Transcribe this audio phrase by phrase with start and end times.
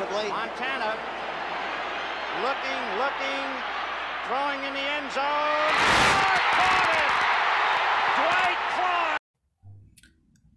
[0.00, 0.28] possibly.
[0.30, 0.96] Montana
[2.40, 3.48] looking, looking,
[4.26, 6.00] throwing in the end zone.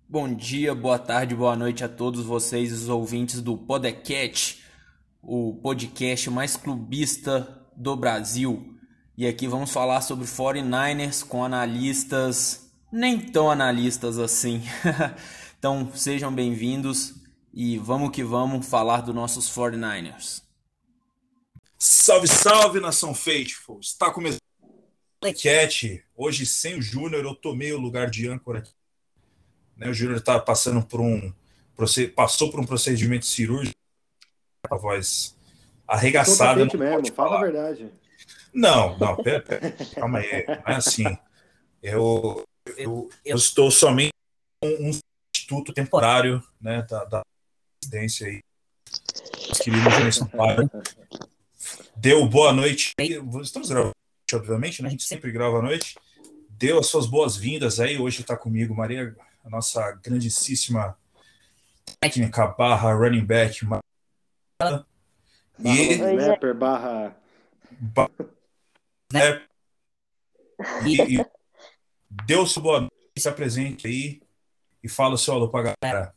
[0.07, 4.63] Bom dia, boa tarde, boa noite a todos vocês, os ouvintes do Podcast,
[5.23, 8.77] o podcast mais clubista do Brasil.
[9.17, 14.61] E aqui vamos falar sobre 49ers com analistas nem tão analistas assim.
[15.57, 17.22] então sejam bem-vindos
[17.53, 20.41] e vamos que vamos falar dos nossos 49ers.
[21.77, 23.79] Salve, salve, nação Faithful!
[23.79, 24.41] Está começando
[25.23, 26.03] a enquete.
[26.15, 28.73] Hoje, sem o Júnior, eu tomei o lugar de âncora aqui.
[29.77, 31.33] Né, o Júnior está passando por um
[32.15, 33.75] passou por um procedimento cirúrgico
[34.69, 35.35] a voz
[35.87, 36.65] arregaçada.
[36.65, 37.91] Não mesmo, fala a verdade.
[38.53, 40.45] Não, não, pera, pera, calma aí.
[40.47, 41.17] Não é assim.
[41.81, 42.43] Eu,
[42.77, 44.13] eu, eu estou somente
[44.63, 44.91] um, um
[45.35, 47.23] instituto temporário né, da, da
[47.83, 48.41] residência aí.
[49.61, 50.69] Querido São Paulo.
[51.95, 52.93] Deu boa noite.
[53.41, 53.93] Estamos gravando,
[54.33, 54.87] obviamente, né?
[54.87, 55.97] A gente sempre grava à noite.
[56.49, 57.97] Deu as suas boas-vindas aí.
[57.97, 60.97] Hoje está comigo Maria, a nossa grandíssima
[61.99, 63.65] técnica barra running back.
[65.59, 65.95] E
[66.27, 67.15] rapper barra.
[67.71, 68.09] Ba...
[69.11, 69.41] Né?
[70.85, 71.25] E, e
[72.25, 74.21] deu sua boa noite, se apresente aí
[74.81, 76.15] e fala o seu alô pra galera.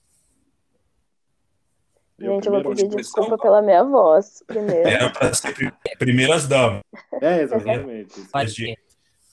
[2.18, 4.88] Gente, eu vou pedir desculpa pela minha voz primeiro.
[4.88, 5.54] Era para ser
[5.98, 6.82] primeiras damas.
[7.20, 8.20] É, exatamente.
[8.46, 8.78] De,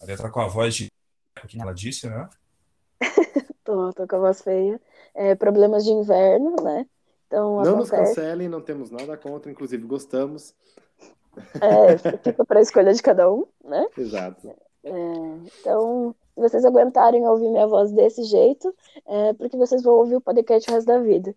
[0.01, 0.91] a letra com a voz de.
[1.43, 2.29] O que ela disse, né?
[3.63, 4.79] tô, tô com a voz feia.
[5.15, 6.85] É, problemas de inverno, né?
[7.27, 7.75] Então, não acontece...
[7.75, 10.53] nos cancelem, não temos nada contra, inclusive gostamos.
[11.59, 13.87] É, fica para a escolha de cada um, né?
[13.97, 14.53] Exato.
[14.83, 14.91] É,
[15.59, 18.73] então, se vocês aguentarem ouvir minha voz desse jeito,
[19.07, 21.33] é porque vocês vão ouvir o podcast o resto da vida.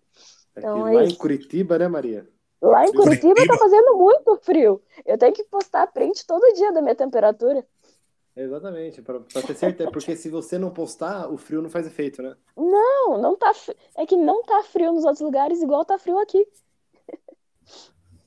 [0.57, 1.15] Então, é lá isso.
[1.15, 2.27] em Curitiba, né, Maria?
[2.61, 3.55] Lá em Curitiba, Curitiba.
[3.55, 4.83] tá fazendo muito frio.
[5.05, 7.65] Eu tenho que postar print todo dia da minha temperatura.
[8.35, 9.91] Exatamente, para ter certeza.
[9.91, 12.37] Porque se você não postar, o frio não faz efeito, né?
[12.57, 13.53] Não, não tá.
[13.97, 16.47] É que não tá frio nos outros lugares igual tá frio aqui.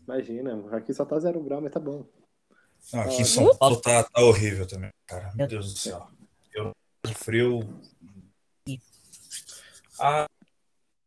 [0.08, 2.04] Imagina, aqui só tá zero grau, mas tá bom.
[2.92, 5.32] Não, aqui em São Paulo tá, tá horrível também, cara.
[5.36, 6.08] Meu Deus do céu.
[6.52, 6.74] Eu
[7.14, 7.60] frio.
[10.00, 10.26] Ah,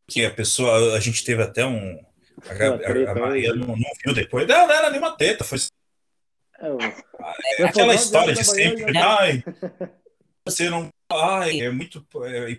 [0.07, 0.95] que a pessoa.
[0.95, 1.99] A gente teve até um.
[2.47, 3.57] A, a, a Maria aí.
[3.59, 4.47] não, não viu depois.
[4.47, 5.43] Não, não era nenhuma treta.
[5.43, 5.57] Foi
[6.59, 9.43] É, É aquela história de sempre, já- ai,
[10.45, 12.57] você não, ai, é muito é,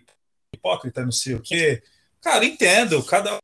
[0.54, 1.82] hipócrita, não sei o quê.
[2.22, 3.38] Cara, entendo, cada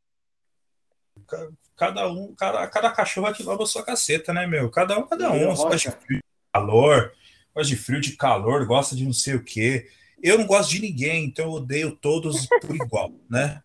[1.75, 4.69] cada um, cada, cada cachorro aqui lava a sua caceta, né, meu?
[4.69, 5.55] Cada um, cada um.
[5.55, 6.23] Você gosta de frio, de
[6.53, 7.13] calor,
[7.55, 9.89] gosta de frio, de calor, gosta de não sei o quê.
[10.21, 13.61] Eu não gosto de ninguém, então eu odeio todos por igual, né?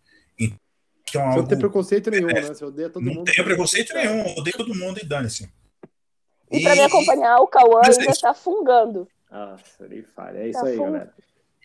[1.17, 2.43] Você não algo, tem preconceito nenhum, né?
[2.43, 3.33] Você odeia todo não mundo.
[3.33, 5.49] tenho preconceito nenhum, eu odeio todo mundo e dane-se.
[6.51, 9.09] E, pra me acompanhar, o Cauã ainda isso- tá fungando.
[9.31, 9.57] Ah,
[9.89, 10.39] nem falha.
[10.39, 10.85] É isso Tá aí, bom.
[10.85, 11.15] galera.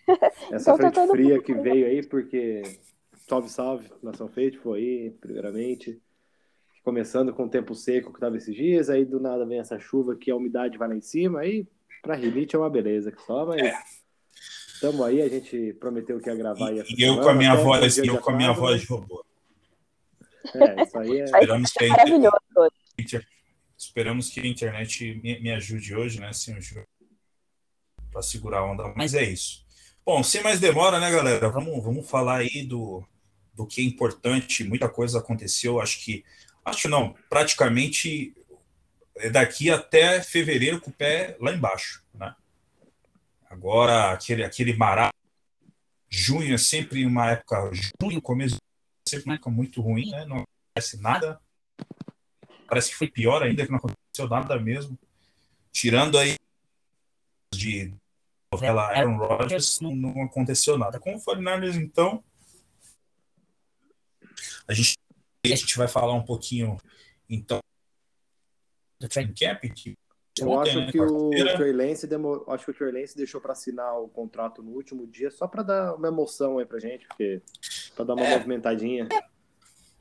[0.52, 2.64] Essa Então tá frente todo fria mundo que veio aí, porque
[3.30, 6.02] salve, salve, Nação Feito, foi aí, primeiramente.
[6.84, 10.16] Começando com o tempo seco que tava esses dias, aí do nada vem essa chuva
[10.16, 11.68] que a umidade vai lá em cima, aí
[12.02, 13.62] pra rinite é uma beleza que só, mas
[14.74, 17.34] estamos aí, a gente prometeu que ia gravar aí essa E eu semana, com a
[17.36, 19.24] minha voz, e eu com a minha atraso, voz de robô.
[20.56, 21.24] É, isso aí é.
[21.26, 22.72] Esperamos que a inter- Maravilhoso.
[22.98, 23.28] inter-
[23.78, 26.88] esperamos que a internet me, me ajude hoje, né, sem o Júlio,
[28.12, 28.94] para segurar a onda.
[28.96, 29.66] Mas é isso.
[30.06, 31.50] Bom, sem mais demora, né, galera?
[31.50, 33.04] Vamos, vamos falar aí do,
[33.54, 34.64] do que é importante.
[34.64, 35.80] Muita coisa aconteceu.
[35.80, 36.24] Acho que,
[36.66, 38.34] acho não, praticamente
[39.18, 42.34] é daqui até fevereiro com o pé lá embaixo, né?
[43.50, 45.10] Agora aquele aquele mará.
[46.10, 47.70] Junho é sempre uma época,
[48.02, 48.58] junho começo
[49.16, 50.26] é época muito ruim, né?
[50.26, 51.40] Não acontece nada.
[52.68, 54.98] Parece que foi pior ainda, que não aconteceu nada mesmo.
[55.72, 56.38] Tirando aí
[57.54, 57.94] de
[58.52, 61.00] novela Aaron Rodgers, não, não aconteceu nada.
[61.00, 62.24] Com o 49ers, então,
[64.68, 64.98] a gente,
[65.46, 66.78] a gente vai falar um pouquinho,
[67.30, 67.60] então,
[69.00, 69.98] do training camp, que
[70.44, 71.30] Eu ontem, acho né, que o.
[71.30, 72.08] Trey Lance
[72.48, 75.64] acho que o Trey Lance deixou para assinar o contrato no último dia só para
[75.64, 77.42] dar uma emoção aí pra gente, porque
[77.96, 78.36] para dar uma É.
[78.38, 79.08] movimentadinha.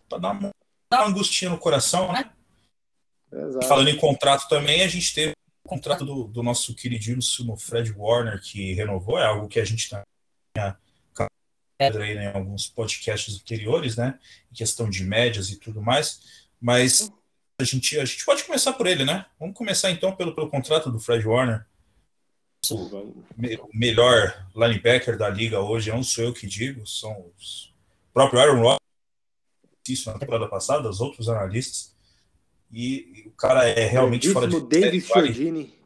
[0.08, 0.50] para dar uma,
[0.90, 2.30] dar uma angustinha no coração, né?
[3.32, 3.66] Exato.
[3.66, 5.32] Falando em contrato também, a gente teve
[5.64, 9.88] o contrato do, do nosso queridíssimo Fred Warner, que renovou, é algo que a gente
[9.88, 10.04] tinha
[11.78, 14.18] pedra aí em alguns podcasts anteriores, né?
[14.52, 16.50] Em questão de médias e tudo mais.
[16.60, 17.10] Mas
[17.62, 19.26] a gente, a gente pode começar por ele, né?
[19.38, 21.66] Vamos começar então pelo, pelo contrato do Fred Warner.
[22.70, 27.70] O me- o melhor linebacker da liga hoje, não sou eu que digo, são os
[28.10, 28.80] o próprio Aaron Rodgers
[29.88, 31.96] isso na temporada passada, os outros analistas,
[32.70, 35.80] e, e o cara é realmente fora de David Chiodini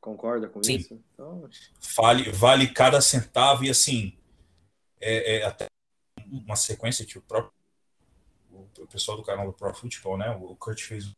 [0.00, 0.76] concorda com Sim.
[0.76, 1.00] isso?
[1.12, 1.48] Então...
[1.96, 4.16] Vale, vale cada centavo e assim
[5.00, 5.66] é, é até
[6.24, 7.52] uma sequência que o próprio
[8.78, 11.12] o pessoal do canal do Pro Football, né, o Kurt fez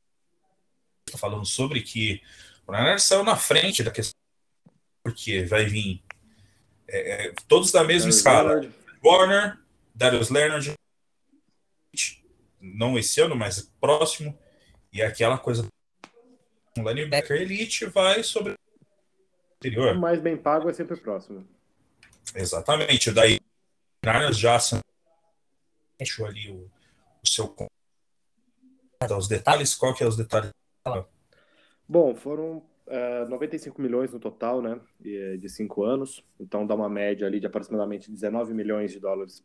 [1.17, 2.23] falando sobre que
[2.67, 4.19] o Niners saiu na frente da questão
[5.03, 6.03] porque vai vir
[6.87, 8.51] é, é todos da mesma Darius escala.
[8.51, 8.75] Leonard.
[9.03, 9.59] Warner,
[9.95, 10.75] Darius Leonard,
[12.61, 14.37] não esse ano, mas próximo,
[14.93, 15.67] e aquela coisa
[16.77, 18.57] um linebacker elite vai sobre o
[19.57, 19.97] anterior.
[19.97, 21.47] O mais bem pago é sempre o próximo.
[22.35, 23.11] Exatamente.
[23.11, 23.41] Daí
[24.05, 24.59] Niners já
[25.99, 26.71] deixou ali o,
[27.23, 27.55] o seu
[29.17, 30.53] os detalhes, qual que é os detalhes?
[31.89, 36.25] Bom, foram é, 95 milhões no total, né, de cinco anos.
[36.39, 39.45] Então dá uma média ali de aproximadamente 19 milhões de dólares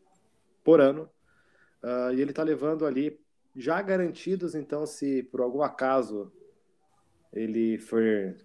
[0.63, 1.09] por ano.
[1.83, 3.19] Uh, e ele está levando ali
[3.55, 4.55] já garantidos.
[4.55, 6.31] Então, se por algum acaso
[7.33, 8.37] ele for ele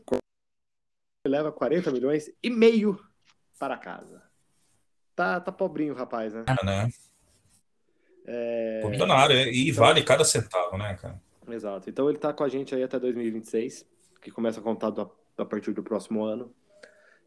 [1.25, 2.99] leva 40 milhões e meio
[3.59, 4.23] para casa.
[5.15, 6.45] Tá, tá pobrinho, rapaz, né?
[6.47, 6.89] É, né?
[8.31, 8.83] É...
[8.87, 11.19] Milionário, e então, vale cada centavo, né, cara?
[11.49, 11.89] Exato.
[11.89, 13.87] Então ele tá com a gente aí até 2026,
[14.21, 16.53] que começa a contar do, a partir do próximo ano.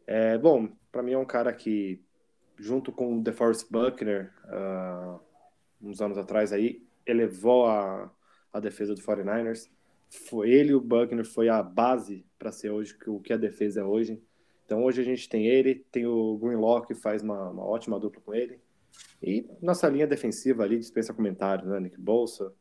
[0.06, 2.00] É, bom, para mim é um cara que,
[2.56, 5.20] junto com o DeForest Buckner, uh,
[5.82, 8.08] uns anos atrás aí, elevou a,
[8.52, 9.68] a defesa do 49ers.
[10.28, 13.80] Foi ele e o Buckner foi a base para ser hoje o que a defesa
[13.80, 14.22] é hoje.
[14.64, 18.22] Então hoje a gente tem ele, tem o Greenlaw que faz uma, uma ótima dupla
[18.24, 18.60] com ele.
[19.22, 21.78] E nossa linha defensiva ali dispensa comentários, né?
[21.78, 22.52] Nick Bolsa,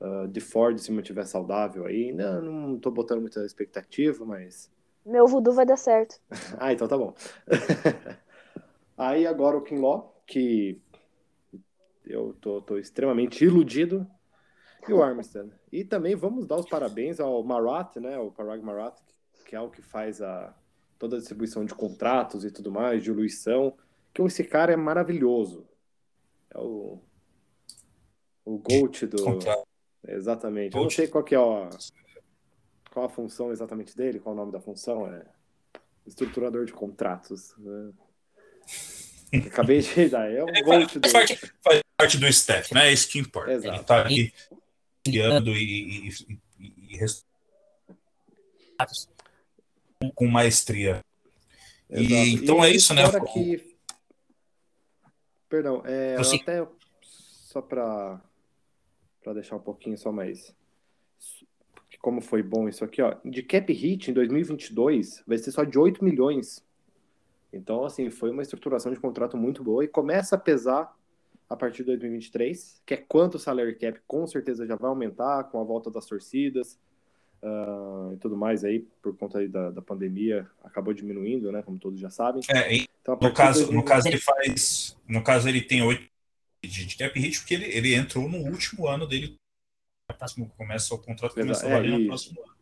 [0.00, 2.12] uh, de Ford se mantiver saudável aí.
[2.12, 4.70] Não, não tô botando muita expectativa, mas.
[5.04, 6.20] Meu voodoo vai dar certo.
[6.58, 7.14] ah, então tá bom.
[8.96, 10.80] aí agora o Kinlaw, que
[12.04, 14.06] eu tô, tô extremamente iludido.
[14.86, 15.50] E o Armstead.
[15.70, 18.18] E também vamos dar os parabéns ao Marat, né?
[18.18, 18.98] O Parag Marat,
[19.46, 20.54] que é o que faz a,
[20.98, 23.74] toda a distribuição de contratos e tudo mais, de diluição.
[24.12, 25.66] Que esse cara é maravilhoso.
[26.54, 27.00] É o,
[28.44, 29.38] o GOAT do.
[30.06, 30.76] Exatamente.
[30.76, 31.70] Eu não sei qual que é a,
[32.90, 35.06] qual a função exatamente dele, qual o nome da função.
[35.06, 35.24] É
[36.06, 37.54] estruturador de contratos.
[37.58, 37.92] Né?
[39.46, 40.30] Acabei de dar.
[40.30, 41.08] É um é, GOAT do.
[41.08, 41.30] Faz,
[41.62, 42.88] faz parte do staff, né?
[42.88, 43.52] É isso que importa.
[43.52, 43.74] Exato.
[43.74, 44.32] Ele tá aqui
[45.06, 46.98] guiando e, e, e, e
[50.14, 51.00] com maestria.
[51.88, 52.12] Exato.
[52.12, 53.02] E, então e é isso, né?
[53.32, 53.71] Que
[55.52, 56.66] Perdão, é, até
[57.02, 58.18] só para
[59.22, 60.56] para deixar um pouquinho só mais
[62.00, 63.16] como foi bom isso aqui, ó.
[63.22, 66.64] De cap hit em 2022 vai ser só de 8 milhões.
[67.52, 70.90] Então, assim, foi uma estruturação de contrato muito boa e começa a pesar
[71.50, 75.44] a partir de 2023, que é quanto o salary cap com certeza já vai aumentar
[75.44, 76.80] com a volta das torcidas
[77.42, 81.78] uh, e tudo mais aí, por conta aí da, da pandemia, acabou diminuindo, né, como
[81.78, 82.42] todos já sabem.
[82.48, 86.08] É, então, no, caso, no caso ele faz, no caso ele tem oito
[86.64, 89.36] de, de cap hit, porque ele, ele entrou no último ano dele,
[90.16, 92.52] próximo começa o contrato começa a valer é, no próximo ano.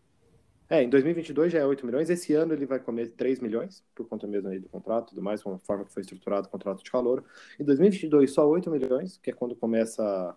[0.71, 4.07] É, em 2022 já é 8 milhões, esse ano ele vai comer 3 milhões, por
[4.07, 6.51] conta mesmo aí do contrato e tudo mais, com a forma que foi estruturado o
[6.51, 7.25] contrato de calor.
[7.59, 10.37] Em 2022 só 8 milhões, que é quando começa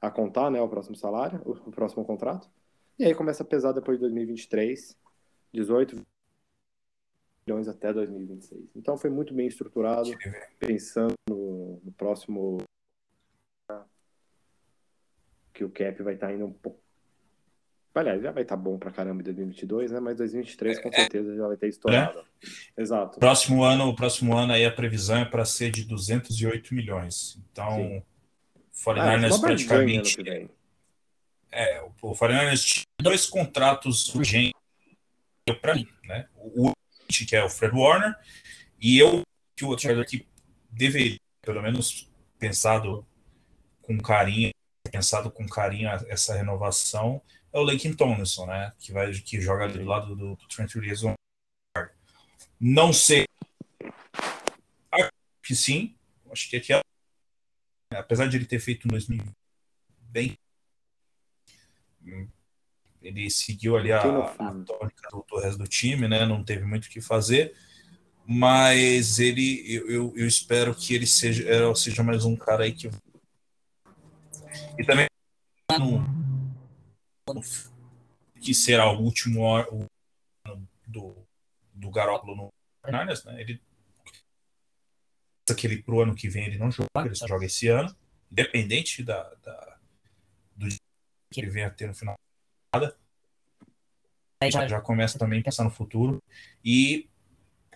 [0.00, 2.48] a contar, né, o próximo salário, o próximo contrato.
[2.98, 4.96] E aí começa a pesar depois de 2023,
[5.52, 6.04] 18
[7.46, 8.76] milhões até 2026.
[8.76, 10.10] Então foi muito bem estruturado,
[10.58, 12.58] pensando no, no próximo
[15.54, 16.80] que o cap vai estar tá indo um pouco
[17.94, 19.98] Aliás, já vai estar tá bom pra caramba em 2022, né?
[19.98, 20.92] Mas 2023 com é.
[20.92, 22.20] certeza já vai ter estourado.
[22.76, 22.82] É.
[22.82, 23.18] Exato.
[23.18, 27.40] Próximo ano, o próximo ano aí a previsão é para ser de 208 milhões.
[27.50, 28.02] Então, Sim.
[28.86, 30.50] 49ers ah, praticamente.
[31.50, 34.60] É, o 49ers tinha dois contratos urgentes
[35.60, 36.28] para mim, né?
[36.36, 36.72] O
[37.08, 38.14] que é o Fred Warner
[38.80, 39.22] e eu
[39.56, 40.26] que o outro jogador que
[40.70, 43.04] deveria, pelo menos, pensado
[43.82, 44.52] com carinho,
[44.90, 47.20] pensado com carinho essa renovação
[47.52, 48.72] é o Lakin Tomlinson, né?
[48.78, 51.02] Que, vai, que joga do lado do, do Trent Williams.
[52.60, 53.24] Não sei.
[54.92, 55.10] Acho
[55.42, 55.96] que sim.
[56.30, 56.80] Acho que aqui, é,
[57.96, 59.24] apesar de ele ter feito um 2000
[60.02, 60.38] bem,
[63.00, 66.26] ele seguiu ali a, a tônica do, do, resto do time, né?
[66.26, 67.54] Não teve muito o que fazer.
[68.26, 72.90] Mas ele, eu, eu, espero que ele seja, seja mais um cara aí que.
[74.78, 75.08] E também
[78.40, 79.88] que será o último ano
[80.86, 81.16] do,
[81.72, 82.52] do Garoppolo no
[82.86, 83.40] Niners, né?
[83.40, 83.60] Ele
[85.56, 87.94] que ele pro ano que vem ele não joga, ele só joga esse ano.
[88.30, 89.78] independente da, da
[90.54, 90.68] do
[91.32, 92.14] que ele venha a ter no final
[92.74, 92.94] da
[94.50, 96.22] já, já começa também a pensar no futuro
[96.64, 97.08] e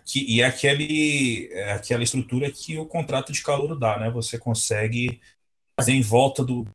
[0.05, 4.09] que e é aquele é aquela estrutura que o contrato de calor dá, né?
[4.11, 5.21] Você consegue
[5.77, 6.65] fazer em volta do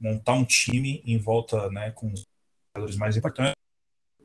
[0.00, 2.24] montar um time em volta, né, com os
[2.74, 3.54] jogadores mais importantes,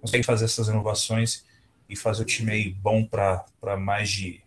[0.01, 1.45] consegue fazer essas inovações
[1.87, 4.43] e fazer o time aí bom para mais de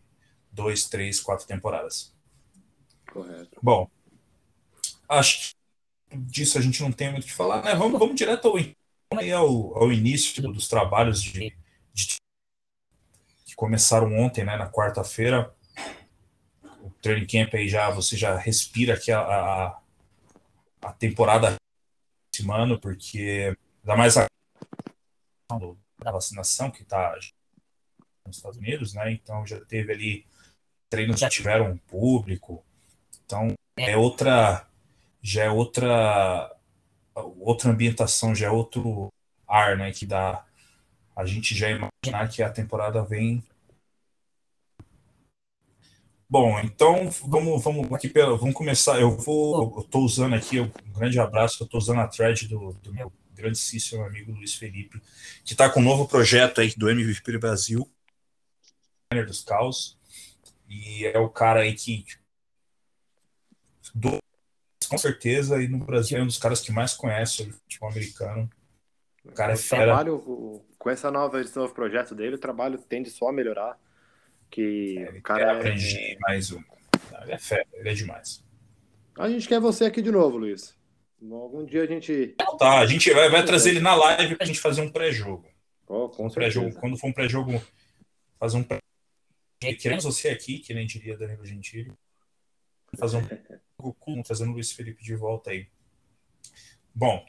[0.51, 2.13] dois, três, quatro temporadas.
[3.11, 3.59] Correto.
[3.63, 3.89] Bom,
[5.09, 5.62] acho que
[6.17, 7.75] disso a gente não tem muito o que falar, né?
[7.75, 8.57] Vamos, vamos direto ao,
[9.35, 11.55] ao, ao início dos trabalhos de,
[11.93, 12.17] de,
[13.45, 14.57] que começaram ontem, né?
[14.57, 15.55] Na quarta-feira.
[16.83, 19.81] O training camp aí já você já respira aqui a, a,
[20.83, 21.55] a temporada
[22.51, 24.27] ano, porque ainda mais a
[26.03, 27.15] da vacinação que está
[28.27, 29.13] nos Estados Unidos, né?
[29.13, 30.27] Então já teve ali
[30.89, 32.65] treinos já tiveram público,
[33.25, 34.67] então é outra
[35.23, 36.51] já é outra
[37.15, 39.09] outra ambientação, já é outro
[39.47, 39.93] ar, né?
[39.93, 40.45] Que dá
[41.17, 43.43] a gente já imaginar que a temporada vem
[46.33, 48.99] Bom, então vamos, vamos aqui pela, vamos começar.
[48.99, 51.63] Eu vou, eu tô usando aqui um grande abraço.
[51.63, 54.99] Eu tô usando a thread do, do meu grandíssimo amigo Luiz Felipe,
[55.45, 57.87] que está com um novo projeto aí do MVP Brasil,
[59.27, 59.99] dos Caos,
[60.67, 62.07] e é o cara aí que
[63.95, 64.22] do,
[64.93, 68.51] com certeza e no Brasil é um dos caras que mais conhece o futebol americano.
[69.25, 69.85] O cara é fera.
[69.85, 73.79] Trabalho, com essa nova, esse novo projeto dele, o trabalho tende só a melhorar
[74.51, 76.19] que é, o cara aprende é...
[76.21, 76.63] mais um.
[77.23, 78.45] Ele é fera, ele é demais.
[79.19, 80.77] A gente quer você aqui de novo, Luiz.
[81.23, 82.35] Algum dia a gente.
[82.59, 85.49] Tá, a gente vai, vai trazer ele na live pra gente fazer um pré-jogo.
[85.87, 86.75] Oh, com um pré-jogo.
[86.79, 87.63] Quando for um pré-jogo,
[88.39, 88.79] fazer um pré
[89.79, 91.93] Queremos você aqui, que nem diria Danilo Gentili.
[92.99, 93.23] Fazer um
[93.83, 95.67] jogo trazendo o Luiz Felipe de volta aí.
[96.95, 97.25] Bom,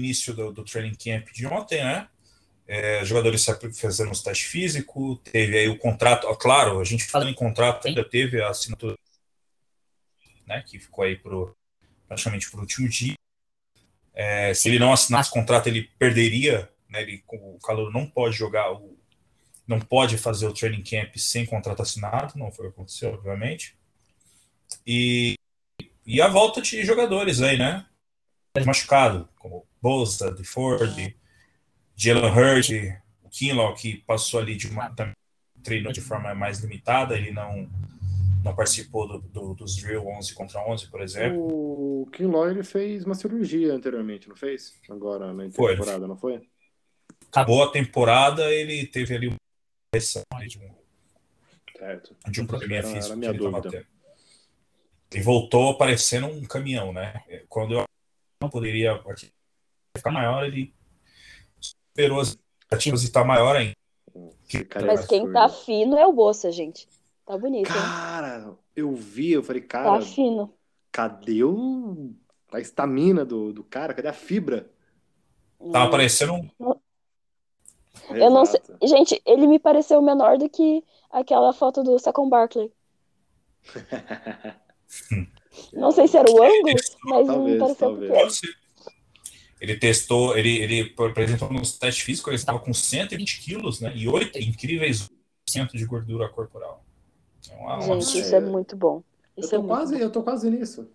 [0.00, 2.08] início do, do training camp de ontem, né?
[2.66, 7.30] É, jogadores fazendo os testes físicos, teve aí o contrato, ó, claro, a gente falando
[7.30, 8.98] em contrato ainda teve a assinatura,
[10.44, 11.56] né, que ficou aí pro,
[12.08, 13.14] praticamente pro último dia.
[14.12, 18.72] É, se ele não assinasse contrato, ele perderia, né, ele, o calor não pode jogar,
[18.72, 18.98] o,
[19.64, 23.76] não pode fazer o training camp sem contrato assinado, não foi o que aconteceu, obviamente.
[24.84, 25.36] E,
[26.06, 27.84] e a volta de jogadores aí, né,
[28.64, 31.16] machucado, como Bosa, DeFord,
[31.96, 32.70] Jalen Hurts,
[33.22, 34.94] o Kinlaw, que passou ali de uma
[35.62, 37.68] treinou de forma mais limitada, ele não
[38.44, 41.42] não participou do, do, dos drill 11 contra 11, por exemplo.
[41.42, 44.72] O Kinlaw ele fez uma cirurgia anteriormente, não fez?
[44.88, 46.08] Agora na temporada, foi.
[46.08, 46.48] não foi?
[47.28, 49.36] Acabou a temporada, ele teve ali uma
[49.90, 50.70] pressão de um,
[51.76, 52.16] certo.
[52.30, 53.95] de um probleminha físico que ele estava tendo.
[55.14, 57.22] E voltou parecendo um caminhão, né?
[57.48, 57.84] Quando eu
[58.40, 59.00] não poderia
[59.96, 60.74] ficar maior, ele
[61.60, 63.76] superou as expectativas e tá maior ainda.
[64.84, 66.88] Mas é quem tá fino é o Bolsa, gente.
[67.24, 67.72] Tá bonito.
[67.72, 68.58] Cara, hein?
[68.74, 69.98] eu vi, eu falei, cara.
[69.98, 70.52] Tá fino.
[70.92, 72.14] Cadê o...
[72.52, 73.92] a estamina do, do cara?
[73.92, 74.70] Cadê a fibra?
[75.72, 76.48] Tava parecendo um.
[78.10, 78.60] Eu não sei.
[78.82, 82.72] Gente, ele me pareceu menor do que aquela foto do Sacon Barkley.
[85.72, 86.74] não sei se era o ângulo,
[87.04, 88.40] mas talvez, me pareceu talvez.
[89.60, 93.92] Ele testou, ele, ele apresentou nos testes físicos, ele estava com 120 quilos, né?
[93.94, 95.08] E 8 incríveis
[95.72, 96.84] de gordura corporal.
[97.50, 99.02] É uma, Gente, isso é muito bom.
[99.36, 100.88] Isso eu, tô é quase, eu tô quase nisso.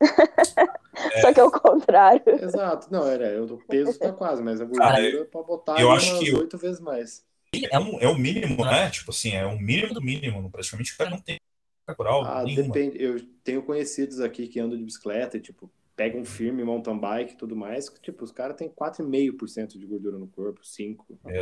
[0.00, 1.20] é.
[1.20, 2.22] Só que é o contrário.
[2.26, 2.88] Exato.
[2.90, 6.18] Não, era, o peso tá quase, mas a gordura ah, é pra botar eu acho
[6.18, 7.24] que oito vezes mais.
[7.70, 8.90] É, um, é o mínimo, né?
[8.90, 10.50] Tipo assim, é o mínimo do mínimo.
[10.50, 11.38] Praticamente o cara não tem
[11.86, 12.24] corporal.
[12.24, 13.02] Ah, depende.
[13.02, 17.36] Eu tenho conhecidos aqui que andam de bicicleta e, tipo, pegam firme, mountain bike e
[17.36, 20.96] tudo mais, tipo, os caras têm 4,5% de gordura no corpo, 5%.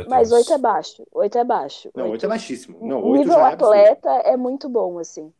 [0.07, 1.91] Mas 8 é baixo, 8 é baixo.
[1.93, 2.87] Não, 8, 8 é baixíssimo.
[2.87, 5.33] Não, 8 nível é atleta é muito bom, assim.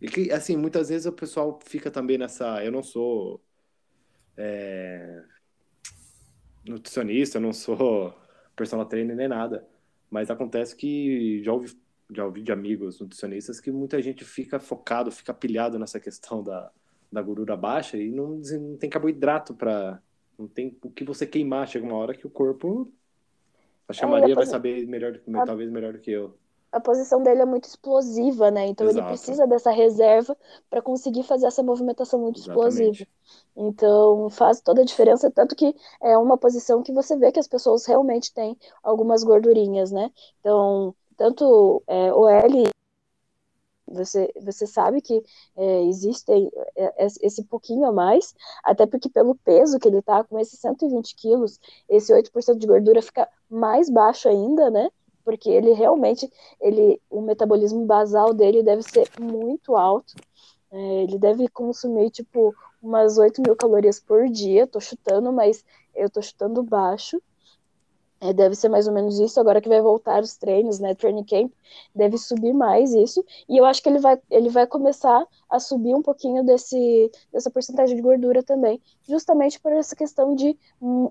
[0.00, 2.64] E que, assim, muitas vezes o pessoal fica também nessa...
[2.64, 3.40] Eu não sou
[4.36, 5.22] é,
[6.66, 8.12] nutricionista, eu não sou
[8.56, 9.66] personal trainer nem nada,
[10.10, 11.70] mas acontece que já ouvi,
[12.12, 16.70] já ouvi de amigos nutricionistas que muita gente fica focado, fica pilhado nessa questão da
[17.10, 20.00] da gordura baixa e não, não tem carboidrato para
[20.38, 21.66] não tem o que você queimar.
[21.66, 22.90] Chega uma hora que o corpo
[23.88, 25.44] acho que a é, Maria vai saber melhor do que a...
[25.44, 26.34] talvez melhor do que eu.
[26.72, 28.68] A posição dele é muito explosiva, né?
[28.68, 29.00] Então Exato.
[29.00, 30.36] ele precisa dessa reserva
[30.70, 32.68] para conseguir fazer essa movimentação muito Exatamente.
[32.68, 33.10] explosiva.
[33.56, 37.48] Então faz toda a diferença, tanto que é uma posição que você vê que as
[37.48, 40.12] pessoas realmente têm algumas gordurinhas, né?
[40.38, 42.64] Então, tanto é, o L
[43.86, 45.22] Você, você sabe que
[45.56, 46.30] é, existe
[46.76, 48.32] é, esse pouquinho a mais,
[48.64, 51.58] até porque pelo peso que ele tá, com esses 120 quilos,
[51.88, 54.88] esse 8% de gordura fica mais baixo ainda, né?
[55.24, 60.14] Porque ele realmente, ele, o metabolismo basal dele deve ser muito alto.
[60.70, 66.08] É, ele deve consumir, tipo, umas 8 mil calorias por dia, tô chutando, mas eu
[66.08, 67.20] tô chutando baixo.
[68.22, 71.24] É, deve ser mais ou menos isso, agora que vai voltar os treinos, né, training
[71.24, 71.50] camp,
[71.94, 75.94] deve subir mais isso, e eu acho que ele vai, ele vai começar a subir
[75.94, 80.54] um pouquinho desse, dessa porcentagem de gordura também, justamente por essa questão de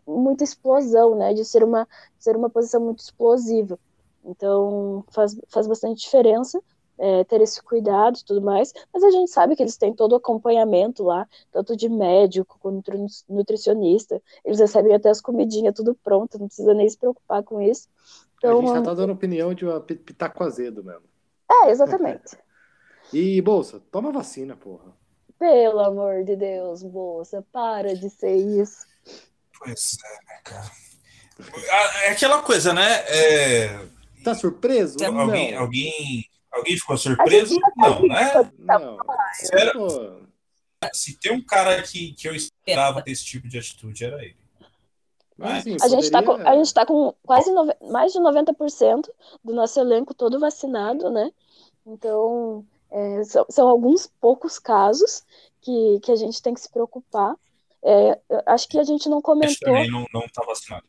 [0.07, 1.87] muita explosão, né, de ser uma,
[2.19, 3.79] ser uma posição muito explosiva,
[4.23, 6.61] então faz, faz bastante diferença,
[6.99, 10.11] é, ter esse cuidado e tudo mais, mas a gente sabe que eles têm todo
[10.11, 12.91] o acompanhamento lá, tanto de médico quanto
[13.27, 17.87] nutricionista, eles recebem até as comidinhas tudo pronto, não precisa nem se preocupar com isso.
[18.37, 21.03] Então, a gente já tá dando opinião de uma pitaco azedo mesmo.
[21.49, 22.37] É, exatamente.
[23.13, 24.93] e, Bolsa, toma vacina, porra.
[25.37, 28.85] Pelo amor de Deus, Bolsa, para de ser isso.
[29.57, 30.71] Pois é, né, cara.
[32.03, 33.03] É aquela coisa, né?
[33.07, 33.87] É...
[34.23, 34.97] Tá surpreso?
[35.05, 35.61] Alguém, não.
[35.61, 37.57] alguém Alguém ficou surpreso?
[37.77, 38.51] Não, né?
[38.57, 38.97] Não.
[39.51, 39.73] Era...
[40.93, 44.37] Se tem um cara que, que eu esperava ter esse tipo de atitude, era ele.
[45.37, 46.01] Mas, assim, a, poderia...
[46.01, 47.65] gente tá com, a gente tá com quase no...
[47.89, 49.09] mais de 90%
[49.43, 51.31] do nosso elenco todo vacinado, né?
[51.85, 55.23] Então, é, são, são, alguns poucos casos
[55.61, 57.35] que, que a gente tem que se preocupar.
[57.81, 59.55] É, acho que a gente não comentou.
[59.61, 60.85] também não, não tá vacinado.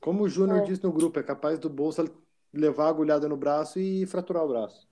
[0.00, 0.64] Como o Júnior é.
[0.64, 2.04] disse no grupo, é capaz do Bolsa
[2.52, 4.86] levar a agulhada no braço e fraturar o braço.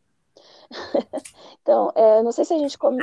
[1.63, 2.99] então, é, não sei se a gente come...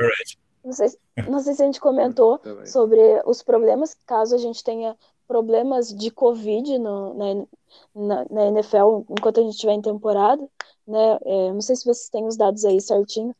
[0.64, 0.88] não, sei,
[1.28, 4.96] não sei se a gente comentou sobre os problemas caso a gente tenha
[5.26, 7.46] problemas de Covid no, na,
[7.94, 10.42] na, na NFL enquanto a gente estiver em temporada,
[10.86, 11.18] né?
[11.24, 13.36] É, não sei se vocês têm os dados aí certinho,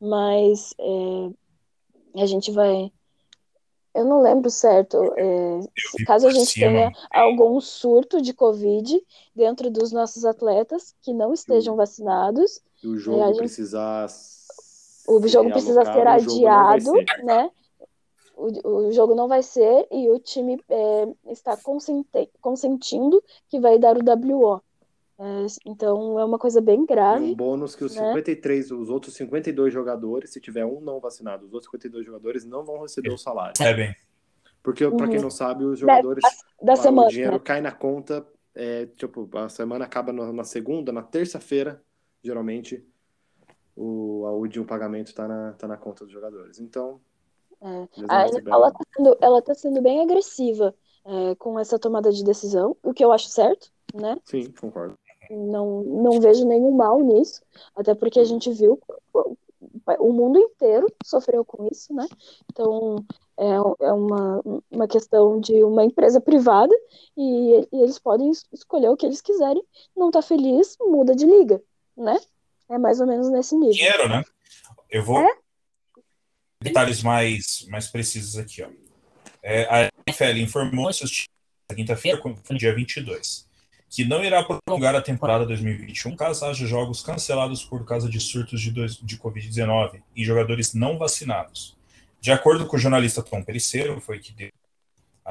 [0.00, 2.92] mas é, a gente vai
[3.98, 4.96] eu não lembro certo.
[5.16, 9.00] É, caso a gente tenha algum surto de Covid
[9.34, 12.60] dentro dos nossos atletas que não estejam vacinados.
[12.82, 14.06] E o jogo gente, precisar.
[15.06, 17.24] O jogo precisa ser adiado, ser.
[17.24, 17.50] né?
[18.36, 21.58] O, o, jogo não vai ser e o time é, está
[22.40, 24.62] consentindo que vai dar o WO.
[25.20, 27.26] É, então é uma coisa bem grave.
[27.26, 28.06] E um bônus que os né?
[28.08, 32.64] 53, os outros 52 jogadores, se tiver um não vacinado, os outros 52 jogadores não
[32.64, 33.54] vão receber o salário.
[33.60, 33.96] É bem.
[34.62, 34.96] Porque, uhum.
[34.96, 36.22] para quem não sabe, os jogadores.
[36.60, 37.40] Da, da semana, o dinheiro né?
[37.40, 38.26] cai na conta.
[38.54, 41.80] É, tipo, a semana acaba na segunda, na terça-feira,
[42.22, 42.84] geralmente,
[43.76, 46.58] o, a, o pagamento está na, tá na conta dos jogadores.
[46.58, 47.00] Então.
[47.60, 47.88] É.
[48.46, 52.92] ela está sendo, ela tá sendo bem agressiva é, com essa tomada de decisão, o
[52.92, 54.16] que eu acho certo, né?
[54.24, 54.96] Sim, concordo.
[55.30, 57.42] Não, não vejo nenhum mal nisso,
[57.76, 58.80] até porque a gente viu
[59.98, 62.06] o mundo inteiro sofreu com isso, né?
[62.50, 63.04] Então
[63.36, 66.74] é, é uma, uma questão de uma empresa privada
[67.16, 69.62] e, e eles podem escolher o que eles quiserem.
[69.96, 71.62] Não tá feliz, muda de liga,
[71.96, 72.18] né?
[72.68, 73.72] É mais ou menos nesse nível.
[73.72, 74.22] Dinheiro, né?
[74.90, 75.38] Eu vou é?
[76.62, 78.68] detalhes mais mais precisos aqui, ó.
[79.42, 81.04] É, a NFL informou essa
[81.74, 82.20] quinta-feira,
[82.56, 83.47] dia 22
[83.90, 88.60] que não irá prolongar a temporada 2021 caso haja jogos cancelados por causa de surtos
[88.60, 91.76] de, de Covid-19 e jogadores não vacinados.
[92.20, 94.50] De acordo com o jornalista Tom Periceiro, foi que deu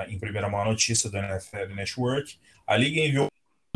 [0.08, 3.28] em primeira mão a notícia da NFL Network, a liga enviou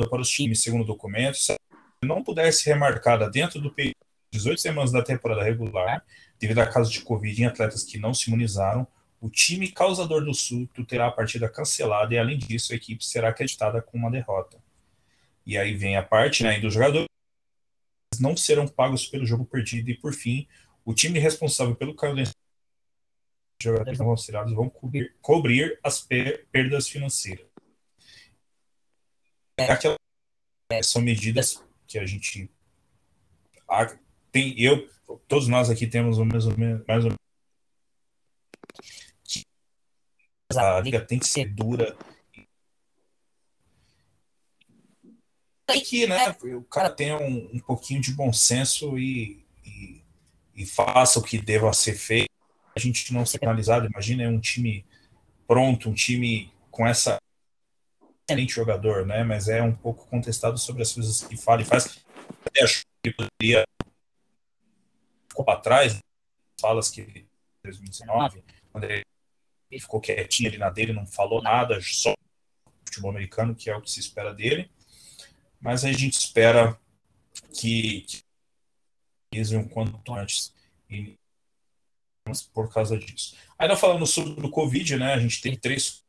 [0.10, 1.56] para os times, segundo documentos, se
[2.04, 3.96] não puder ser remarcada dentro do período
[4.32, 6.04] de 18 semanas da temporada regular,
[6.40, 8.88] devido a casos de Covid em atletas que não se imunizaram,
[9.20, 13.30] o time causador do surto terá a partida cancelada e, além disso, a equipe será
[13.30, 14.58] acreditada com uma derrota.
[15.46, 17.08] E aí vem a parte né, dos jogadores
[18.20, 19.90] não serão pagos pelo jogo perdido.
[19.90, 20.48] E por fim,
[20.86, 22.32] o time responsável pelo calendário
[23.60, 27.46] de jogadores não considerados vão cobrir, cobrir as per perdas financeiras.
[29.58, 29.96] É aquela,
[30.84, 32.50] são medidas que a gente
[34.32, 34.60] tem.
[34.60, 34.90] Eu,
[35.28, 36.56] todos nós aqui temos o mesmo,
[36.88, 37.22] mais ou menos.
[40.56, 41.96] A liga tem que ser dura
[45.80, 50.04] que né, o cara tenha um, um pouquinho de bom senso e, e,
[50.56, 52.30] e, faça o que deva ser feito.
[52.76, 53.88] A gente não ser penalizado.
[53.88, 54.86] Imagina um time
[55.48, 57.18] pronto, um time com essa
[58.28, 59.24] excelente jogador, né?
[59.24, 62.04] Mas é um pouco contestado sobre as coisas que fala e faz.
[62.46, 63.64] Até acho que ele poderia
[65.30, 65.98] ficou para trás
[66.60, 67.28] falas que em
[67.64, 69.04] 2019, quando ele
[69.80, 72.14] ficou quietinho ali na dele, não falou nada, só
[72.86, 74.70] futebol americano, que é o que se espera dele
[75.62, 76.78] mas a gente espera
[77.54, 78.06] que,
[79.34, 80.54] o quanto antes.
[80.90, 81.16] E
[82.54, 83.36] por causa disso.
[83.58, 85.14] Ainda falando sobre o Covid, né?
[85.14, 86.04] A gente tem três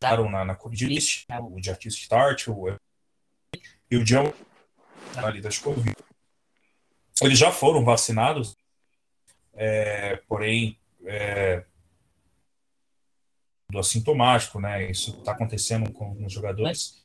[0.00, 2.68] na, na Covid list, né, o de Artist Start, o
[3.90, 4.32] e o John
[5.14, 5.96] na lista de Covid.
[7.22, 8.56] Eles já foram vacinados,
[9.54, 11.64] é, porém é,
[13.70, 14.90] do assintomático, né?
[14.90, 16.97] Isso está acontecendo com alguns jogadores.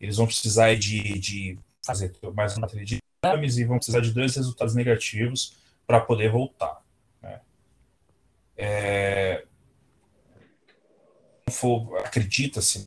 [0.00, 4.12] Eles vão precisar de, de fazer mais uma bateria de exames e vão precisar de
[4.12, 5.56] dois resultados negativos
[5.86, 6.82] para poder voltar.
[7.22, 7.40] Né?
[8.56, 9.44] É,
[12.04, 12.84] acredita-se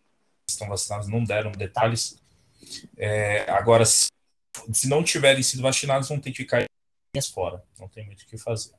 [0.48, 2.20] estão vacinados, não deram detalhes.
[2.98, 4.08] É, agora, se,
[4.74, 6.66] se, não tiverem sido vacinados, vão ter que ficar
[7.34, 7.64] fora.
[7.80, 8.74] Não tem muito o que fazer.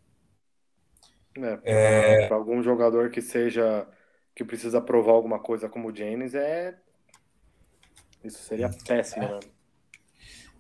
[1.37, 2.33] É, para é...
[2.33, 3.87] algum jogador que seja
[4.35, 6.77] que precisa provar alguma coisa como o James, é
[8.25, 9.41] isso seria péssimo, né?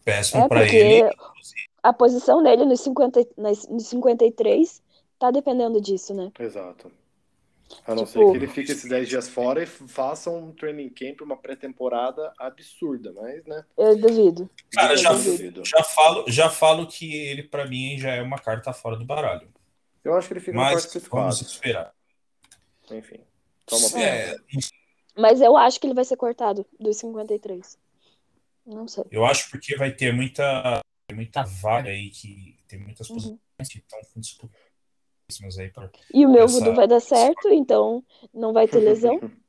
[0.04, 1.10] Péssimo é para ele.
[1.82, 4.82] A posição dele nos, 50, nos 53
[5.18, 6.30] tá dependendo disso, né?
[6.38, 6.90] Exato.
[7.86, 10.88] A não tipo, ser que ele fique esses 10 dias fora e faça um training
[10.90, 13.64] camp, uma pré-temporada absurda, mas, né?
[13.78, 14.50] Eu duvido.
[14.72, 15.64] Cara, eu já, duvido.
[15.64, 19.48] já, falo, já falo que ele, para mim, já é uma carta fora do baralho.
[20.02, 21.94] Eu acho que ele fica mas, no quarto Vamos esperar.
[22.90, 23.20] Enfim.
[23.66, 24.36] Toma é,
[25.16, 27.78] mas eu acho que ele vai ser cortado dos 53.
[28.66, 29.04] Não sei.
[29.10, 30.80] Eu acho porque vai ter muita,
[31.12, 33.16] muita vaga aí que tem muitas uhum.
[33.16, 34.50] posições que estão com disputa
[35.58, 36.54] aí pra e o meu essa...
[36.54, 39.20] voodoo vai dar certo, então não vai ter lesão.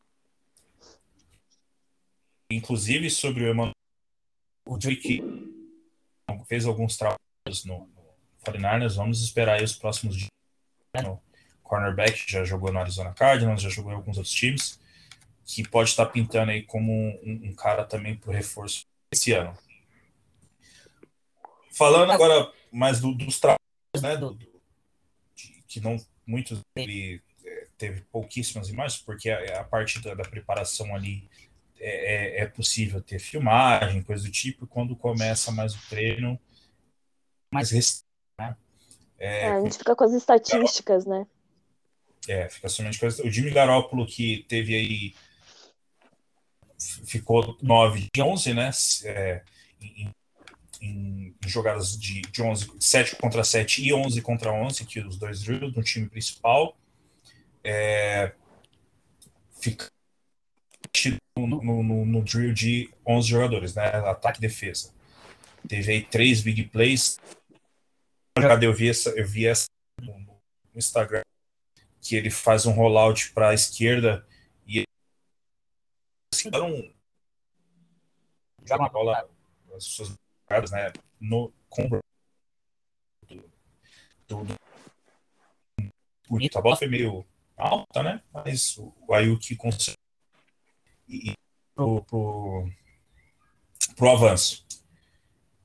[2.51, 3.73] Inclusive sobre o Emmanuel,
[4.67, 5.23] o Drake
[6.45, 8.01] fez alguns trabalhos no, no
[8.43, 10.29] 49 vamos esperar aí os próximos dias.
[11.01, 11.21] No
[11.63, 14.77] cornerback, já jogou no Arizona Cardinals, já jogou em alguns outros times,
[15.53, 19.57] que pode estar pintando aí como um, um cara também para o reforço esse ano.
[21.73, 23.59] Falando agora mais do, dos trabalhos,
[24.01, 24.37] né, do,
[25.67, 30.95] que não muitos ele é, teve pouquíssimas imagens, porque a, a parte da, da, preparação
[30.95, 31.29] ali
[31.77, 36.39] é, é, é, possível ter filmagem, coisa do tipo, e quando começa mais o treino,
[37.53, 38.07] mais restrito,
[38.39, 38.55] né?
[39.19, 41.27] É, é, a gente fica com as estatísticas, né?
[42.27, 43.19] É, fica somente com as...
[43.19, 45.13] O Jimmy Garoppolo, que teve aí
[47.05, 48.71] ficou 9 de 11, né?
[49.03, 49.43] É,
[49.79, 50.11] em,
[50.81, 55.41] em jogadas de, de 11, 7 contra 7 e 11 contra 11, que os dois
[55.41, 56.75] drills no time principal.
[57.63, 58.33] É,
[59.59, 59.87] fica
[61.37, 63.83] no, no, no, drill de 11 jogadores, né?
[63.83, 64.91] Ataque e defesa.
[65.67, 67.17] Teve aí três big plays.
[68.61, 69.67] Eu vi essa, eu vi essa
[70.01, 70.39] no, no
[70.75, 71.21] Instagram,
[72.01, 74.25] que ele faz um rollout para a esquerda
[76.33, 76.93] assim, um,
[78.65, 79.29] já uma bola,
[79.75, 80.09] as suas
[80.71, 81.87] né, no com
[83.27, 84.55] do, do,
[86.27, 86.57] bonito.
[86.57, 87.25] A bola foi meio
[87.57, 88.21] alta, né?
[88.33, 89.97] Mas o, Ayuki conseguiu
[91.07, 91.33] ir
[91.75, 92.69] pro, pro,
[93.95, 94.65] pro avanço.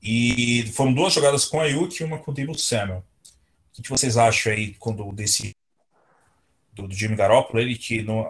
[0.01, 3.03] E foram duas jogadas com Ayuki e uma com o Debo Samuel.
[3.77, 5.51] O que vocês acham aí quando desse
[6.73, 8.25] do, do Jimmy Garoppolo, ele que no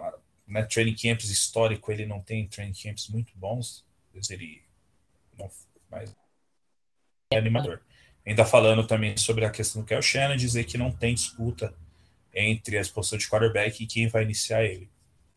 [0.48, 3.84] né, training camps histórico ele não tem training camps muito bons,
[4.30, 4.62] ele
[5.38, 5.50] não,
[5.90, 6.14] mas
[7.32, 7.80] é animador.
[8.26, 11.72] Ainda falando também sobre a questão do Kel Shannon, dizer que não tem disputa
[12.34, 14.84] entre as posições de quarterback e quem vai iniciar ele.
[14.84, 14.88] O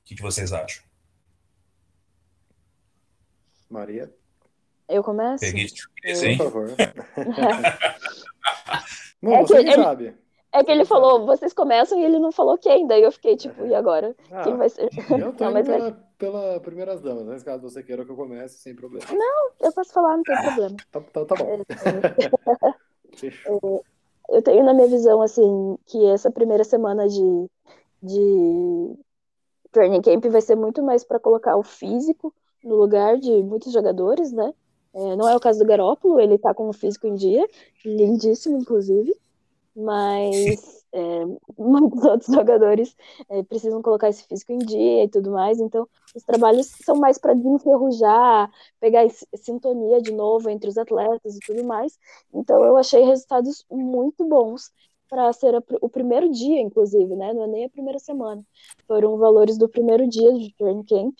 [0.06, 0.84] que, que vocês acham?
[3.70, 4.14] Maria?
[4.90, 5.40] Eu começo?
[5.40, 6.38] Peguei de surpresa, hein?
[6.38, 6.76] Por favor.
[9.22, 10.14] Não, é você que, ele, sabe.
[10.54, 13.66] É que ele falou, vocês começam e ele não falou quem, daí eu fiquei tipo,
[13.66, 14.14] e agora?
[14.30, 14.90] Ah, quem vai ser?
[15.10, 15.96] Eu tô não, mas pela, vai...
[16.18, 19.06] pela primeiras damas, mas caso você queira que eu comece, sem problema.
[19.14, 20.76] Não, eu posso falar, não tem problema.
[20.92, 21.62] Tá, tá, tá bom.
[24.30, 27.48] eu tenho na minha visão, assim, que essa primeira semana de,
[28.04, 28.96] de
[29.72, 34.34] training camp vai ser muito mais para colocar o físico no lugar de muitos jogadores,
[34.34, 34.54] né?
[34.94, 37.48] É, não é o caso do Garópolo, ele tá com o físico em dia,
[37.86, 39.16] lindíssimo, inclusive
[39.76, 41.26] mas é,
[41.58, 42.96] muitos outros jogadores
[43.30, 47.18] é, precisam colocar esse físico em dia e tudo mais, então os trabalhos são mais
[47.18, 51.98] para desenferrujar, pegar sintonia de novo entre os atletas e tudo mais.
[52.34, 54.72] Então eu achei resultados muito bons
[55.10, 57.34] para ser a, o primeiro dia, inclusive, né?
[57.34, 58.44] Não é nem a primeira semana.
[58.88, 61.16] Foram valores do primeiro dia de training camp.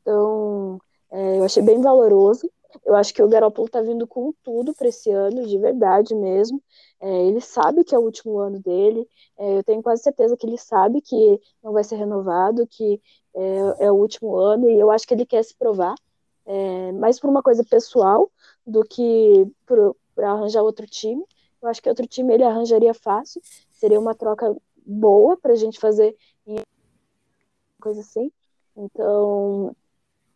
[0.00, 2.50] Então é, eu achei bem valoroso.
[2.84, 6.62] Eu acho que o Garoppolo está vindo com tudo para esse ano, de verdade mesmo.
[7.00, 9.08] É, ele sabe que é o último ano dele.
[9.38, 13.00] É, eu tenho quase certeza que ele sabe que não vai ser renovado, que
[13.34, 15.94] é, é o último ano, e eu acho que ele quer se provar,
[16.46, 18.30] é, mais por uma coisa pessoal
[18.66, 21.24] do que para arranjar outro time.
[21.62, 25.78] Eu acho que outro time ele arranjaria fácil, seria uma troca boa para a gente
[25.78, 26.16] fazer
[27.80, 28.30] coisa assim.
[28.76, 29.74] Então,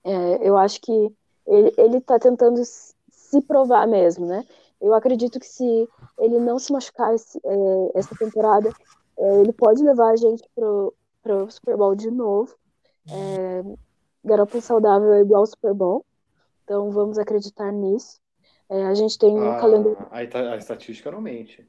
[0.02, 1.12] é, eu acho que
[1.46, 4.46] ele está tentando se provar mesmo, né?
[4.80, 8.70] Eu acredito que se ele não se machucar esse, é, essa temporada,
[9.18, 12.54] é, ele pode levar a gente pro, pro Super Bowl de novo.
[13.10, 13.62] É,
[14.24, 16.04] Garoppolo saudável é igual ao Super Bowl,
[16.64, 18.18] então vamos acreditar nisso.
[18.68, 20.06] É, a gente tem um a, calendário.
[20.10, 21.66] A, a estatística não mente.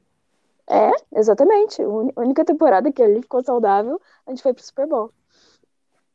[0.68, 1.82] É, exatamente.
[1.82, 5.12] A única temporada que ele ficou saudável, a gente foi pro Super Bowl.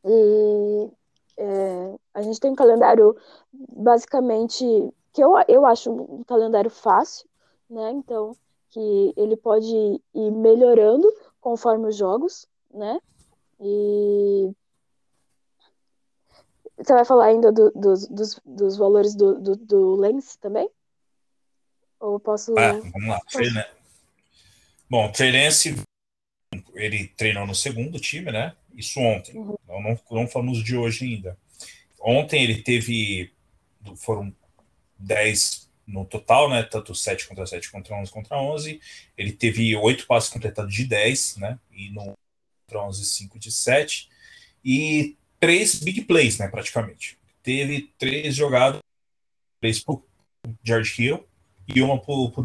[0.03, 0.89] E
[1.37, 3.15] é, a gente tem um calendário
[3.53, 4.63] basicamente
[5.13, 7.27] que eu, eu acho um calendário fácil,
[7.69, 7.91] né?
[7.91, 8.35] Então,
[8.69, 12.99] que ele pode ir melhorando conforme os jogos, né?
[13.59, 14.51] E
[16.77, 20.69] você vai falar ainda do, dos, dos, dos, valores do, do, do Lens também?
[21.99, 22.57] Ou posso.
[22.57, 23.19] Ah, vamos lá.
[23.31, 23.53] Posso...
[23.53, 23.69] Né?
[24.89, 25.31] Bom, o Trey
[26.73, 28.55] ele treinou no segundo time, né?
[28.75, 29.35] Isso ontem.
[29.35, 29.55] Uhum.
[29.67, 31.37] Não, não, não falamos de hoje ainda.
[31.99, 33.31] Ontem ele teve.
[33.95, 34.33] Foram
[34.97, 36.63] 10 no total, né?
[36.63, 38.79] Tanto 7 contra 7 contra 11 contra 11.
[39.17, 41.59] Ele teve 8 passes completados de 10, né?
[41.71, 42.13] E no
[42.65, 44.09] contra 11, 5 de 7.
[44.63, 46.47] E 3 big plays, né?
[46.47, 47.17] Praticamente.
[47.43, 48.79] Teve 3 jogadas,
[49.59, 50.05] 3 pro
[50.63, 51.27] George Hill
[51.67, 52.43] e uma pro, pro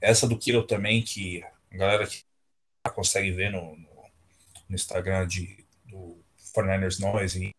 [0.00, 2.22] Essa do Kittle também, que a galera que
[2.94, 3.88] consegue ver no, no,
[4.70, 6.16] no Instagram de, do
[6.54, 7.50] 49ers Noise e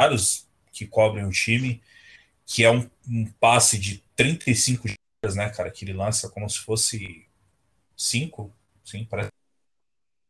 [0.00, 1.82] vários que cobrem o time
[2.46, 6.58] que é um, um passe de 35 dias, né, cara, que ele lança como se
[6.58, 7.26] fosse
[7.96, 8.52] 5,
[8.84, 9.30] sim, parece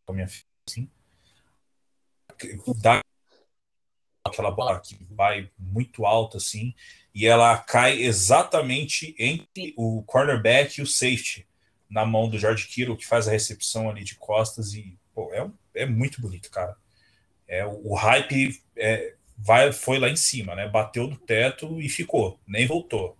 [0.07, 0.91] a minha filha, assim.
[2.77, 3.01] Dá
[4.25, 6.75] aquela bola que vai muito alta, assim,
[7.15, 11.47] e ela cai exatamente entre o cornerback e o safety,
[11.89, 15.51] na mão do George Kittle, que faz a recepção ali de costas, e pô, é,
[15.75, 16.77] é muito bonito, cara.
[17.47, 20.69] É, o, hype é, vai, foi lá em cima, né?
[20.69, 23.17] Bateu no teto e ficou, nem voltou.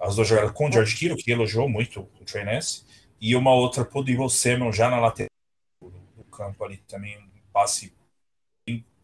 [0.00, 2.44] As duas jogadas com o George Kittle, que elogiou muito o Trey
[3.20, 5.28] e uma outra pro Devil Samuel já na lateral
[5.80, 7.94] do campo ali também, um passe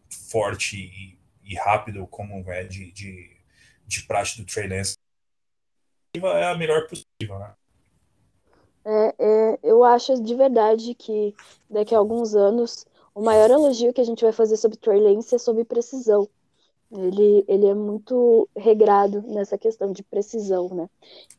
[0.09, 3.37] forte e, e, rápido, como é de, de,
[3.87, 4.69] de do Trey.
[6.17, 7.53] É a melhor possível, né?
[8.89, 11.35] É, é, eu acho de verdade que
[11.69, 15.35] daqui a alguns anos o maior elogio que a gente vai fazer sobre Trey Lance
[15.35, 16.27] é sobre precisão.
[16.91, 20.89] Ele, ele é muito regrado nessa questão de precisão, né?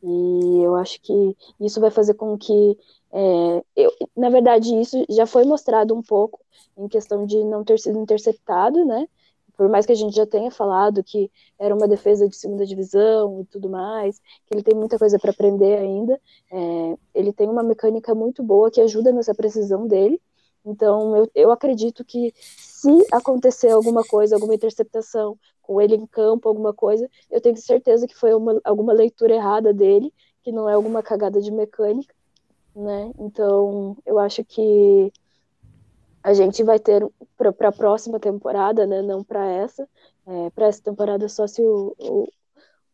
[0.01, 2.77] E eu acho que isso vai fazer com que.
[3.11, 6.39] É, eu, na verdade, isso já foi mostrado um pouco
[6.77, 9.09] em questão de não ter sido interceptado, né?
[9.61, 13.41] Por mais que a gente já tenha falado que era uma defesa de segunda divisão
[13.41, 16.19] e tudo mais, que ele tem muita coisa para aprender ainda,
[16.51, 20.19] é, ele tem uma mecânica muito boa que ajuda nessa precisão dele.
[20.65, 26.49] Então, eu, eu acredito que se acontecer alguma coisa, alguma interceptação com ele em campo,
[26.49, 30.73] alguma coisa, eu tenho certeza que foi uma, alguma leitura errada dele, que não é
[30.73, 32.15] alguma cagada de mecânica,
[32.75, 33.11] né?
[33.19, 35.13] Então, eu acho que
[36.23, 37.05] a gente vai ter
[37.37, 39.01] para a próxima temporada, né?
[39.01, 39.87] Não para essa.
[40.25, 42.27] É, para essa temporada só se o, o,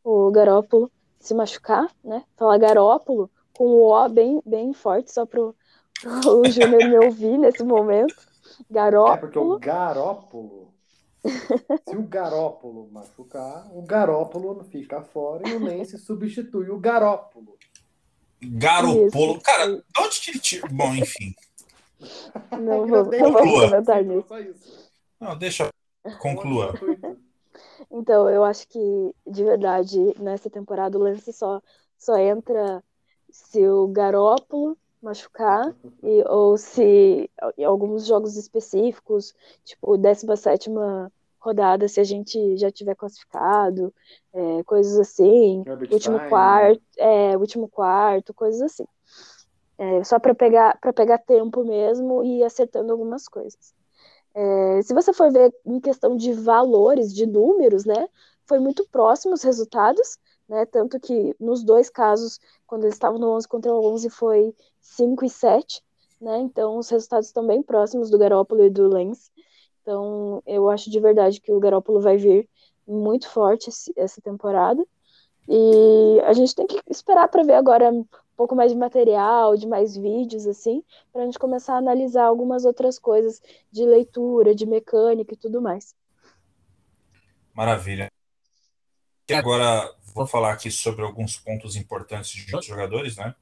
[0.03, 2.23] o Garópolo se machucar, né?
[2.37, 5.53] Falar Garópolo com o O bem, bem forte, só para o
[6.49, 8.15] Júnior me ouvir nesse momento.
[8.69, 9.13] Garópolo.
[9.13, 10.67] É porque o Garópolo.
[11.89, 17.57] Se o Garópolo machucar, o Garópolo fica fora e o Lance substitui o Garópolo.
[18.41, 19.33] Garópolo.
[19.33, 19.41] Isso.
[19.41, 20.67] Cara, de onde que ele tira?
[20.71, 21.33] Bom, enfim.
[22.51, 24.27] Não vou, não vou comentar nisso.
[25.19, 25.69] Não, deixa.
[26.19, 26.73] Conclua.
[27.89, 31.61] Então, eu acho que, de verdade, nessa temporada o Lance só,
[31.97, 32.83] só entra
[33.29, 39.33] se o Garópolo machucar, e, ou se em alguns jogos específicos,
[39.63, 40.69] tipo 17
[41.39, 43.93] rodada, se a gente já tiver classificado,
[44.33, 46.29] é, coisas assim, último time.
[46.29, 48.85] quarto, é, último quarto, coisas assim.
[49.77, 53.75] É, só para pegar para pegar tempo mesmo e acertando algumas coisas.
[54.33, 58.07] É, se você for ver em questão de valores, de números, né,
[58.45, 63.29] foi muito próximo os resultados, né, tanto que nos dois casos, quando eles estavam no
[63.31, 65.83] 11 contra 11, foi 5 e 7,
[66.19, 66.39] né?
[66.39, 69.31] Então os resultados estão bem próximos do Garópolo e do Lens.
[69.81, 72.49] Então eu acho de verdade que o Garópolo vai vir
[72.87, 74.85] muito forte esse, essa temporada.
[75.47, 77.91] E a gente tem que esperar para ver agora
[78.37, 82.63] pouco mais de material, de mais vídeos, assim, para a gente começar a analisar algumas
[82.63, 85.95] outras coisas de leitura, de mecânica e tudo mais.
[87.53, 88.11] Maravilha.
[89.27, 93.35] E agora vou falar aqui sobre alguns pontos importantes de outros jogadores, né?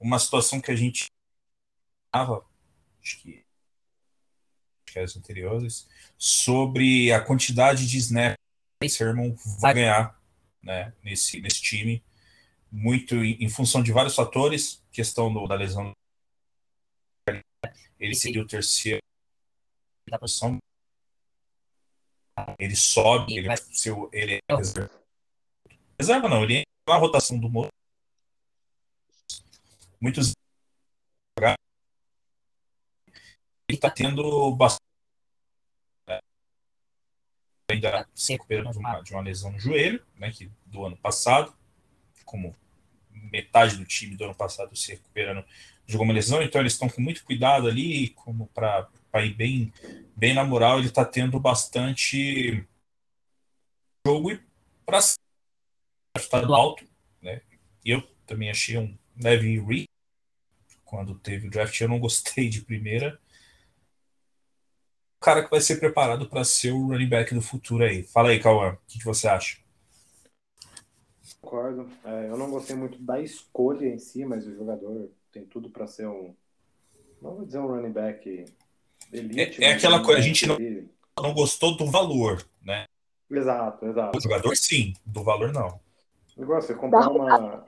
[0.00, 1.06] Uma situação que a gente
[2.06, 2.44] estava,
[3.02, 3.44] acho que
[4.96, 8.36] as anteriores, sobre a quantidade de snaps
[8.80, 10.20] que Sermon vai ganhar
[10.62, 12.02] né, nesse, nesse time,
[12.70, 15.92] muito em, função de vários fatores, questão do, da lesão.
[17.98, 19.02] Ele seria o terceiro
[20.08, 20.58] da posição.
[22.58, 23.56] Ele sobe, ele vai
[24.12, 25.02] ele é reserva.
[25.98, 27.68] Reserva não, ele é na rotação do Moro.
[30.00, 30.32] Muitos
[33.68, 34.88] ele está tendo bastante
[37.70, 41.54] ainda se recuperando de uma, de uma lesão no joelho, né, que do ano passado,
[42.28, 42.54] como
[43.10, 45.44] metade do time do ano passado se recuperando
[45.86, 48.86] de alguma lesão, então eles estão com muito cuidado ali, como para
[49.24, 49.72] ir bem,
[50.14, 52.62] bem na moral, ele está tendo bastante
[54.06, 54.40] jogo e
[54.84, 54.98] para
[56.18, 56.84] estar do alto,
[57.22, 57.40] né?
[57.82, 59.88] Eu também achei um leve re
[60.84, 63.18] quando teve o draft, eu não gostei de primeira.
[65.16, 68.02] O cara que vai ser preparado para ser o running back do futuro aí.
[68.02, 69.58] Fala aí, Cauã, o que, que você acha?
[71.48, 71.88] Concordo.
[72.04, 75.86] É, eu não gostei muito da escolha em si, mas o jogador tem tudo para
[75.86, 76.34] ser um.
[77.22, 78.44] Não vou dizer um running back
[79.10, 79.64] elite.
[79.64, 80.58] É, é aquela coisa, a gente não,
[81.18, 82.84] não gostou do valor, né?
[83.30, 84.18] Exato, exato.
[84.18, 85.80] O jogador sim, do valor não.
[86.36, 87.64] Igual você comprar uma.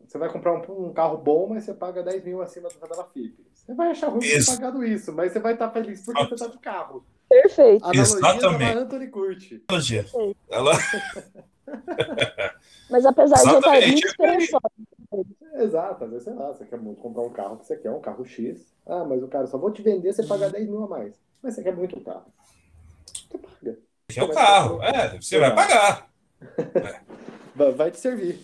[0.00, 3.04] Você vai comprar um, um, carro bom, mas você paga 10 mil acima do da
[3.04, 3.46] FIP.
[3.54, 6.46] Você vai achar ruim ter pagado isso, mas você vai estar feliz porque você está
[6.48, 7.06] de carro.
[7.28, 7.84] Perfeito.
[7.84, 8.78] Analogia Exatamente.
[8.78, 9.64] Anthony Curti.
[9.68, 10.04] Analogia.
[10.50, 10.72] Ela...
[12.90, 13.94] Mas apesar Exatamente.
[13.96, 14.72] de eu estar muito esperançosa.
[15.54, 18.00] Exato, às vezes, sei lá, você quer muito comprar um carro que você quer, um
[18.00, 18.74] carro X.
[18.86, 21.14] Ah, mas o cara só vou te vender, você pagar 10 mil a mais.
[21.42, 22.26] Mas você quer muito o carro.
[23.06, 23.78] Você paga.
[24.16, 26.08] É o carro, é, você vai pagar.
[27.60, 27.72] É.
[27.72, 28.38] Vai te servir.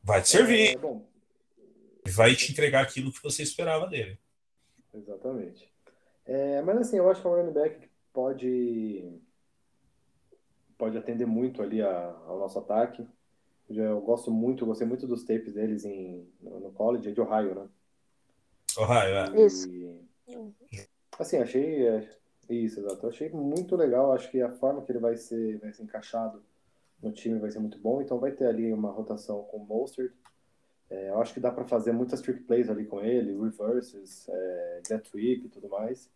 [0.00, 0.76] Vai te servir.
[0.76, 1.04] É, bom.
[2.06, 4.16] Vai te entregar aquilo que você esperava dele.
[4.94, 5.68] Exatamente.
[6.24, 9.20] É, mas assim, eu acho que o running back pode
[10.78, 13.06] pode atender muito ali a, ao nosso ataque.
[13.68, 17.68] Eu, gosto muito, gostei muito dos tapes deles em, no college, é de Ohio, né?
[18.78, 19.44] Ohio, é.
[19.44, 19.68] Isso.
[21.18, 21.86] assim, achei.
[21.86, 22.08] É,
[22.48, 23.04] isso, exato.
[23.04, 24.12] Eu achei muito legal.
[24.12, 26.42] Acho que a forma que ele vai ser, vai ser encaixado
[27.02, 28.00] no time vai ser muito bom.
[28.00, 30.12] Então vai ter ali uma rotação com o Mostert.
[30.88, 34.80] É, eu acho que dá para fazer muitas trick plays ali com ele, reverses, é,
[34.88, 36.10] jet sweep e tudo mais.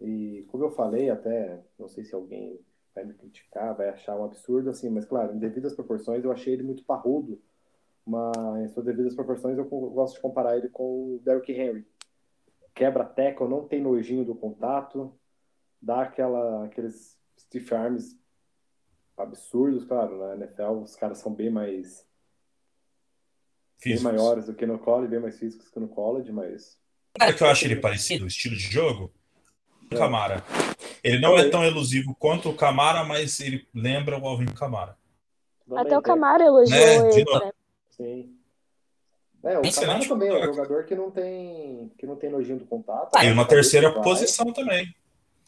[0.00, 2.58] E como eu falei, até não sei se alguém
[2.98, 6.52] vai me criticar, vai achar um absurdo, assim, mas claro, em devidas proporções, eu achei
[6.52, 7.40] ele muito parrudo,
[8.04, 11.86] mas em suas devidas proporções, eu gosto de comparar ele com o Derrick Henry.
[12.74, 15.14] Quebra tackle, não tem nojinho do contato,
[15.80, 18.18] dá aquela, aqueles stiff arms
[19.16, 22.06] absurdos, claro, na NFL os caras são bem mais
[23.78, 24.04] físicos.
[24.04, 26.78] bem maiores do que no college, bem mais físicos que no college, mas...
[27.20, 29.12] É que eu acho ele parecido, o estilo de jogo,
[29.90, 29.96] é.
[31.02, 34.96] Ele não é tão elusivo quanto o Camara, mas ele lembra o Alvin Camara.
[35.76, 37.10] Até o Camara elogiou né?
[37.10, 37.24] ele.
[37.24, 37.52] Né?
[37.90, 38.34] Sim.
[39.44, 42.66] É, o Camara também é um jogador que não tem, que não tem nojinho do
[42.66, 43.12] contato.
[43.12, 44.92] Tem uma terceira posição também.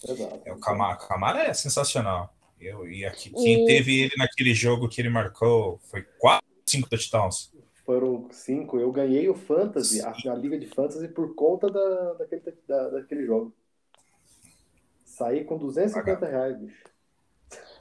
[0.07, 0.41] Exato.
[0.45, 2.33] É, o Camara, Camara é sensacional.
[2.61, 3.67] Eu, e aqui, quem e...
[3.67, 7.53] teve ele naquele jogo que ele marcou foi quatro, cinco touchdowns.
[7.85, 8.79] Foram cinco.
[8.79, 13.27] Eu ganhei o Fantasy, a, a Liga de Fantasy, por conta da, daquele, da, daquele
[13.27, 13.53] jogo.
[15.21, 16.83] Saí com 250 reais, bicho.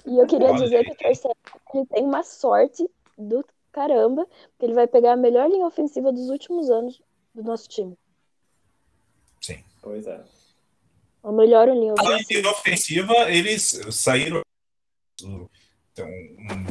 [0.06, 1.38] E eu queria Olha dizer que o terceiro
[1.74, 2.86] ele tem uma sorte
[3.18, 7.02] do caramba, porque ele vai pegar a melhor linha ofensiva dos últimos anos
[7.34, 7.98] do nosso time.
[9.40, 9.64] Sim.
[9.82, 10.22] Pois é.
[11.24, 12.14] A melhor linha ofensiva.
[12.14, 14.42] A linha ofensiva, eles saíram.
[15.22, 16.66] Então, um,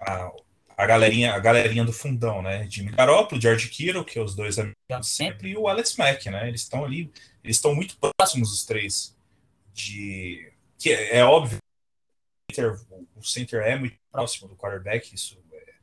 [0.00, 0.32] a,
[0.74, 2.66] a, galerinha, a galerinha do fundão, né?
[2.70, 6.48] Jimmy Garoppolo, George Kittle, que é os dois amigos sempre, e o Alex Mack, né?
[6.48, 7.12] Eles estão ali,
[7.44, 9.17] eles estão muito próximos, os três
[9.78, 11.58] de que é, é óbvio
[13.14, 15.74] o center é muito próximo do quarterback isso é,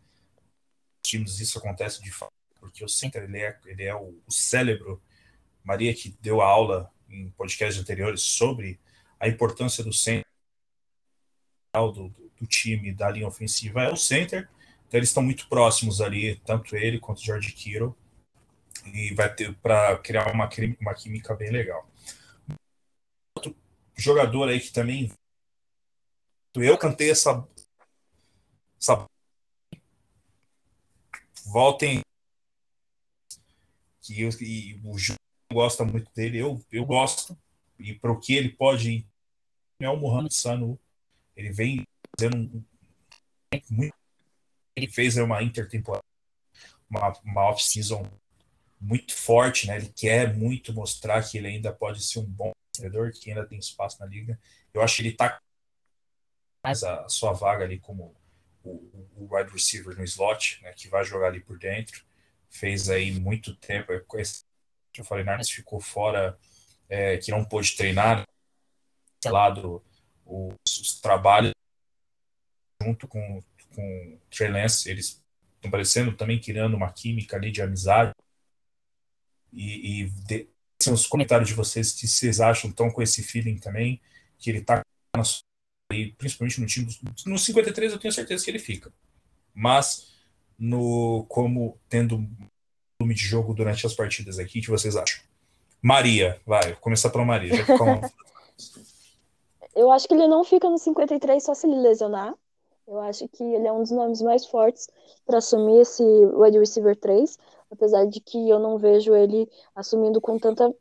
[1.02, 5.02] times isso acontece de fato porque o center ele é ele é o, o cérebro.
[5.64, 8.80] Maria que deu a aula em podcasts anteriores sobre
[9.20, 10.26] a importância do center
[11.74, 14.50] do, do time da linha ofensiva é o center.
[14.88, 17.96] Então eles estão muito próximos ali tanto ele quanto o George Kittle.
[18.93, 21.88] E vai ter para criar uma, uma química bem legal
[23.96, 25.12] jogador aí que também.
[26.56, 27.48] Eu cantei essa.
[28.80, 29.06] essa
[31.46, 32.02] voltem.
[34.02, 35.18] Que eu, e o João
[35.52, 37.38] gosta muito dele, eu, eu gosto.
[37.80, 39.08] E para o que ele pode
[39.80, 40.80] é o Mohamed Sanu.
[41.36, 41.84] Ele vem
[42.18, 42.66] fazendo
[43.70, 43.96] muito
[44.76, 46.04] Ele fez uma intertemporada,
[46.89, 48.10] uma, uma off-season
[48.80, 49.78] muito forte, né?
[49.78, 53.57] Ele quer muito mostrar que ele ainda pode ser um bom jogador, que ainda tem
[53.57, 54.39] espaço na liga.
[54.73, 55.39] Eu acho que ele está
[56.63, 58.15] mais a, sua vaga ali como
[58.63, 58.71] o,
[59.15, 60.73] o, wide receiver no slot, né?
[60.73, 62.03] Que vai jogar ali por dentro.
[62.49, 63.91] Fez aí muito tempo.
[63.91, 66.38] Eu falei, Nardes ficou fora,
[66.89, 68.26] é, que não pôde treinar,
[69.26, 69.84] lado
[70.26, 71.53] os, os trabalhos
[72.82, 75.23] junto com, com o Trey Lance, eles
[75.55, 78.13] estão parecendo também criando uma química ali de amizade.
[79.51, 80.49] E, e de,
[80.94, 84.02] assim, os comentários de vocês, se vocês acham, estão com esse feeling também,
[84.38, 84.82] que ele está
[86.18, 86.88] principalmente no time.
[87.26, 88.92] No 53 eu tenho certeza que ele fica.
[89.54, 90.14] Mas
[90.58, 92.28] no como tendo
[93.00, 95.24] volume de jogo durante as partidas aqui, o que vocês acham?
[95.82, 97.54] Maria, vai, vou começar pela Maria.
[99.76, 102.34] eu acho que ele não fica no 53 só se ele lesionar.
[102.88, 104.88] Eu acho que ele é um dos nomes mais fortes
[105.26, 107.38] para assumir esse wide receiver 3,
[107.72, 110.74] apesar de que eu não vejo ele assumindo com tanta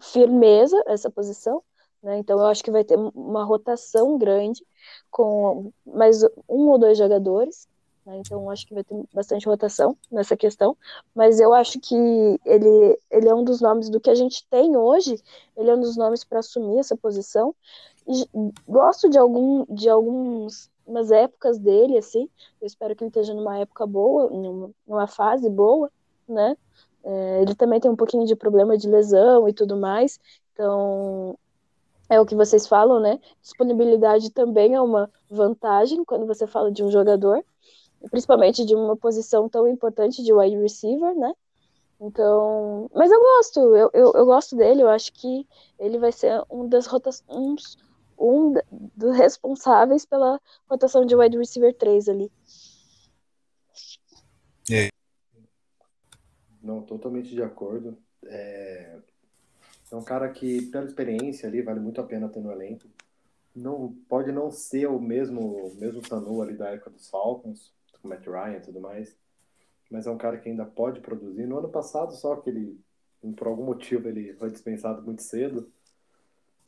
[0.00, 1.62] firmeza essa posição.
[2.02, 2.18] Né?
[2.18, 4.64] Então eu acho que vai ter uma rotação grande
[5.10, 7.68] com mais um ou dois jogadores.
[8.04, 8.18] Né?
[8.18, 10.76] Então eu acho que vai ter bastante rotação nessa questão.
[11.14, 11.94] Mas eu acho que
[12.44, 15.16] ele, ele é um dos nomes do que a gente tem hoje.
[15.56, 17.54] Ele é um dos nomes para assumir essa posição.
[18.06, 18.28] E
[18.66, 22.28] gosto de algum de alguns umas épocas dele, assim.
[22.60, 25.90] Eu espero que ele esteja numa época boa, numa, numa fase boa,
[26.32, 26.56] né?
[27.04, 30.20] É, ele também tem um pouquinho de problema de lesão e tudo mais.
[30.52, 31.38] Então,
[32.08, 33.18] é o que vocês falam, né?
[33.40, 37.44] Disponibilidade também é uma vantagem quando você fala de um jogador,
[38.10, 41.32] principalmente de uma posição tão importante de wide receiver, né?
[42.00, 45.46] Então, mas eu gosto, eu, eu, eu gosto dele, eu acho que
[45.78, 47.76] ele vai ser um das rotações,
[48.18, 48.54] um
[48.96, 52.30] dos responsáveis pela rotação de wide receiver 3 ali.
[54.70, 54.88] É.
[56.62, 57.98] Não, totalmente de acordo.
[58.24, 58.98] É...
[59.90, 62.86] é um cara que, pela experiência ali, vale muito a pena ter no elenco.
[63.54, 68.10] Não, pode não ser o mesmo, mesmo Sanu ali da época dos Falcons, com o
[68.10, 69.16] Matt Ryan e tudo mais,
[69.90, 71.46] mas é um cara que ainda pode produzir.
[71.46, 72.80] No ano passado, só que ele,
[73.36, 75.70] por algum motivo, ele foi dispensado muito cedo,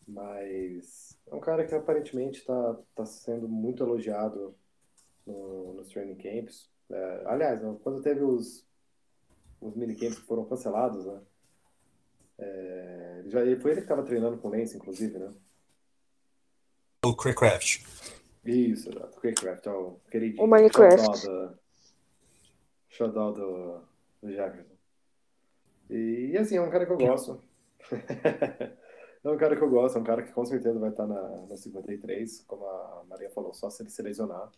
[0.06, 4.54] mas é um cara que aparentemente está tá sendo muito elogiado
[5.26, 6.70] no, nos training camps.
[6.90, 8.66] É, aliás, quando teve os,
[9.64, 11.20] os minicamps que foram cancelados, né?
[12.38, 15.32] É, já, foi ele que estava treinando com o Lance, inclusive, né?
[17.04, 17.84] O Craycraft.
[18.44, 19.16] Isso, exato.
[19.16, 20.42] O Craycraft, o queridinho.
[20.42, 21.28] O Minecraft.
[22.88, 23.80] Showdown do,
[24.22, 24.74] do Jefferson.
[25.90, 27.40] E, assim, é um cara que eu gosto.
[29.24, 31.46] É um cara que eu gosto, é um cara que com certeza vai estar na,
[31.46, 34.52] na 53, como a Maria falou, só se ele se lesionar.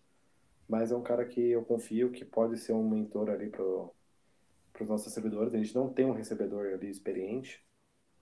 [0.68, 3.48] Mas é um cara que eu confio que pode ser um mentor ali
[4.76, 5.54] para os nossos recebedores.
[5.54, 7.64] A gente não tem um recebedor ali experiente,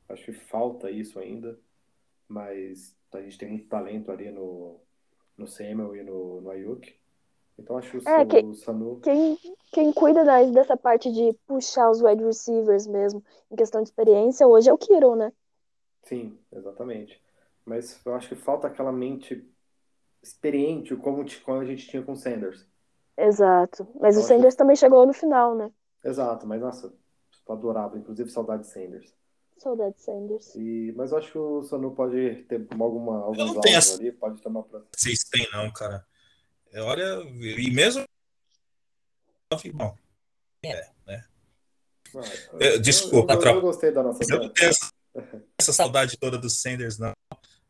[0.09, 1.59] acho que falta isso ainda,
[2.29, 4.81] mas a gente tem muito talento ali no,
[5.37, 6.95] no Samuel e no, no Ayuk.
[7.59, 9.01] Então acho que é, o, quem, Sanu.
[9.01, 9.39] Quem,
[9.73, 14.47] quem cuida das, dessa parte de puxar os wide receivers mesmo, em questão de experiência,
[14.47, 15.33] hoje é o Kiro, né?
[16.03, 17.21] Sim, exatamente.
[17.65, 19.49] Mas eu acho que falta aquela mente
[20.23, 22.67] experiente como, como a gente tinha com o Sanders.
[23.17, 23.87] Exato.
[24.01, 24.59] Mas eu o Sanders que...
[24.59, 25.71] também chegou no final, né?
[26.05, 26.93] Exato, mas nossa,
[27.49, 29.15] adorava, inclusive saudade de Sanders.
[29.59, 30.55] Saudade de Sanders.
[30.55, 33.95] E, mas eu acho que o Sanu pode ter alguma, alguns essa...
[33.95, 34.83] ali, pode tomar pra...
[34.95, 36.05] Vocês têm não, cara.
[36.73, 38.05] É, olha, e mesmo.
[39.73, 39.97] Bom,
[40.65, 41.25] é, né?
[42.17, 44.21] Ah, desculpa, eu, eu, eu, gostei da nossa.
[44.29, 44.93] Eu essa,
[45.59, 47.13] essa saudade toda do Sanders, não.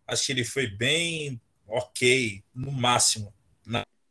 [0.06, 3.32] Acho que ele foi bem ok, no máximo.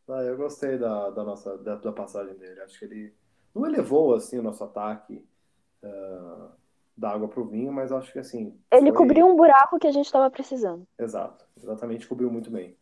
[0.07, 2.59] Ah, eu gostei da, da nossa da, da, passagem dele.
[2.61, 3.15] Acho que ele
[3.53, 5.25] não elevou assim o nosso ataque
[5.83, 6.49] uh,
[6.95, 8.57] da água para o vinho, mas acho que assim.
[8.71, 8.97] Ele foi...
[8.97, 10.87] cobriu um buraco que a gente estava precisando.
[10.97, 12.77] Exato, exatamente, cobriu muito bem.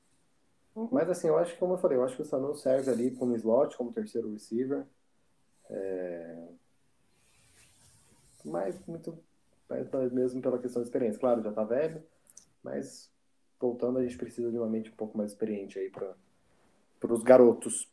[0.75, 0.89] Uhum.
[0.91, 3.11] Mas assim, eu acho que, como eu falei, eu acho que o Sanu serve ali
[3.11, 4.85] como slot, como terceiro receiver.
[5.69, 6.47] É...
[8.45, 9.17] Mas muito
[10.11, 11.19] mesmo pela questão de experiência.
[11.19, 12.03] Claro, já tá velho,
[12.63, 13.09] mas
[13.59, 16.15] voltando, a gente precisa de uma mente um pouco mais experiente aí para
[17.13, 17.90] os garotos.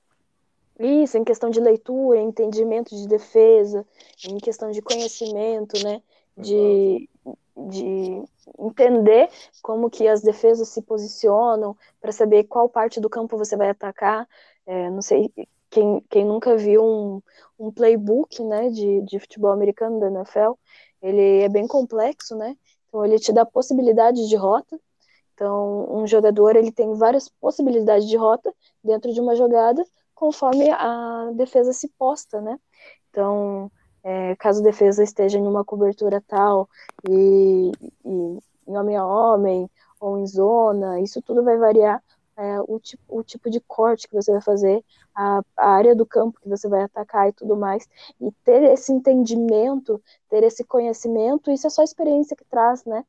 [0.78, 3.84] Isso, em questão de leitura, entendimento de defesa,
[4.24, 6.00] em questão de conhecimento, né?
[6.36, 7.08] De,
[7.56, 8.22] de
[8.58, 9.28] entender
[9.60, 14.28] como que as defesas se posicionam, para saber qual parte do campo você vai atacar.
[14.64, 15.32] É, não sei,
[15.70, 17.22] quem, quem nunca viu um,
[17.58, 20.52] um playbook né, de, de futebol americano da NFL,
[21.02, 22.56] ele é bem complexo, né?
[22.88, 24.80] Então ele te dá possibilidades de rota.
[25.34, 28.52] Então um jogador ele tem várias possibilidades de rota
[28.82, 29.84] dentro de uma jogada,
[30.18, 32.58] conforme a defesa se posta, né?
[33.08, 33.70] Então,
[34.02, 36.68] é, caso a defesa esteja em uma cobertura tal
[37.08, 37.70] e,
[38.04, 42.02] e em homem a homem ou em zona, isso tudo vai variar
[42.36, 46.04] é, o, tipo, o tipo de corte que você vai fazer, a, a, área do
[46.04, 47.88] campo que você vai atacar e tudo mais.
[48.20, 53.04] E ter esse entendimento, ter esse conhecimento, isso é só experiência que traz, né?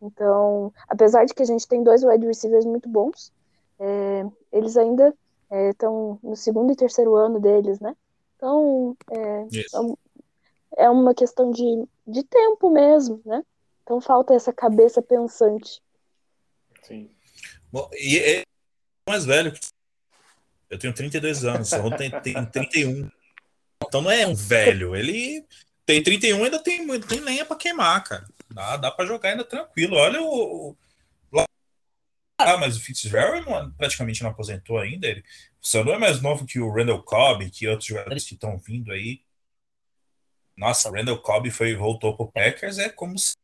[0.00, 3.32] Então, apesar de que a gente tem dois wide receivers muito bons,
[3.78, 5.14] é, eles ainda
[5.50, 7.96] estão é, no segundo e terceiro ano deles, né?
[8.36, 9.42] Então, é,
[10.78, 13.42] é, é uma questão de, de tempo mesmo, né?
[13.82, 15.82] Então falta essa cabeça pensante.
[16.82, 17.10] Sim.
[17.72, 18.42] Bom, e é
[19.08, 19.52] mais velho.
[20.68, 23.10] Eu tenho 32 anos, o tem, tem 31.
[23.84, 24.94] Então não é um velho.
[24.94, 25.44] Ele
[25.84, 28.24] tem 31 ainda tem, tem lenha para queimar, cara.
[28.48, 29.96] Dá, dá para jogar ainda tranquilo.
[29.96, 30.76] Olha o.
[32.44, 35.06] Ah, mas o Fitzgerald não, praticamente não aposentou ainda.
[35.06, 35.24] Ele
[35.60, 38.92] só não é mais novo que o Randall Cobb, que outros jogadores que estão vindo
[38.92, 39.22] aí.
[40.56, 43.34] Nossa, o Randall Cobb foi, voltou pro Packers, é como se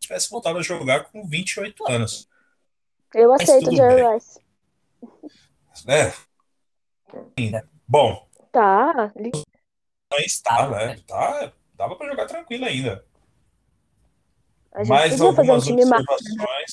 [0.00, 2.28] tivesse voltado a jogar com 28 anos.
[3.14, 4.40] Eu aceito o Jerry Rice.
[5.88, 6.12] É.
[7.86, 8.28] Bom.
[8.50, 9.12] Tá.
[10.18, 10.96] Está, né?
[11.06, 13.04] Tá, dava para jogar tranquilo ainda.
[14.88, 16.72] Mais algumas um observações.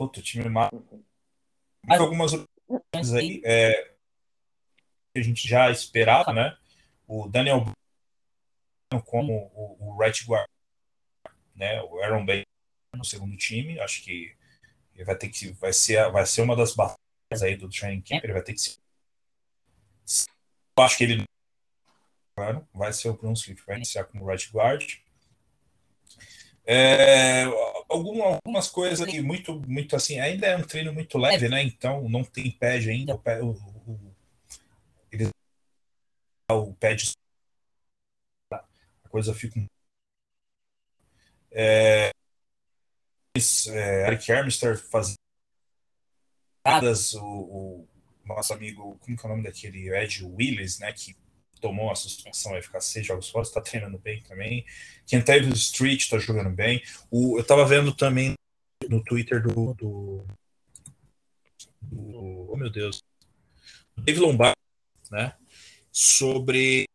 [0.00, 3.42] Puta, o time Mais algumas observações aí.
[3.44, 3.92] É,
[5.12, 6.56] que a gente já esperava, né?
[7.06, 7.66] O Daniel
[9.04, 10.48] como o, o right guard,
[11.54, 11.82] né?
[11.82, 12.46] O Aaron Bay
[12.96, 13.78] no segundo time.
[13.78, 14.34] Acho que
[14.94, 18.24] ele vai ter que vai ser vai ser uma das batalhas aí do training camp.
[18.24, 18.78] Ele vai ter que se,
[20.78, 21.24] acho que ele
[22.72, 24.94] vai ser o Brunswick vai iniciar como right guard.
[26.64, 27.44] É,
[27.90, 31.62] algumas coisas aqui muito muito assim ainda é um treino muito leve né?
[31.62, 33.50] Então não tem pad ainda o, o,
[33.92, 34.14] o,
[35.10, 35.28] ele,
[36.50, 37.12] o pad
[38.52, 39.60] a coisa fica
[41.52, 42.10] é,
[43.68, 45.18] é, Eric Armster fazendo
[47.14, 47.88] o, o,
[48.24, 49.92] nosso amigo, como que é o nome daquele?
[49.92, 51.16] Ed Willis, né, que
[51.60, 54.64] tomou a suspensão, vai ficar seis jogos fora, está treinando bem também.
[55.12, 56.82] O Street está jogando bem.
[57.10, 58.34] O, eu estava vendo também
[58.88, 60.26] no Twitter do, do,
[61.82, 63.02] do oh meu Deus,
[63.96, 64.56] Dave Lombardi,
[65.10, 65.34] né,
[65.92, 66.86] sobre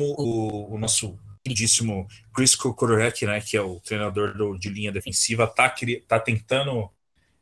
[0.00, 5.46] o, o nosso queridíssimo Chris Kukurek, né, que é o treinador do, de linha defensiva,
[5.46, 5.72] tá,
[6.08, 6.90] tá tentando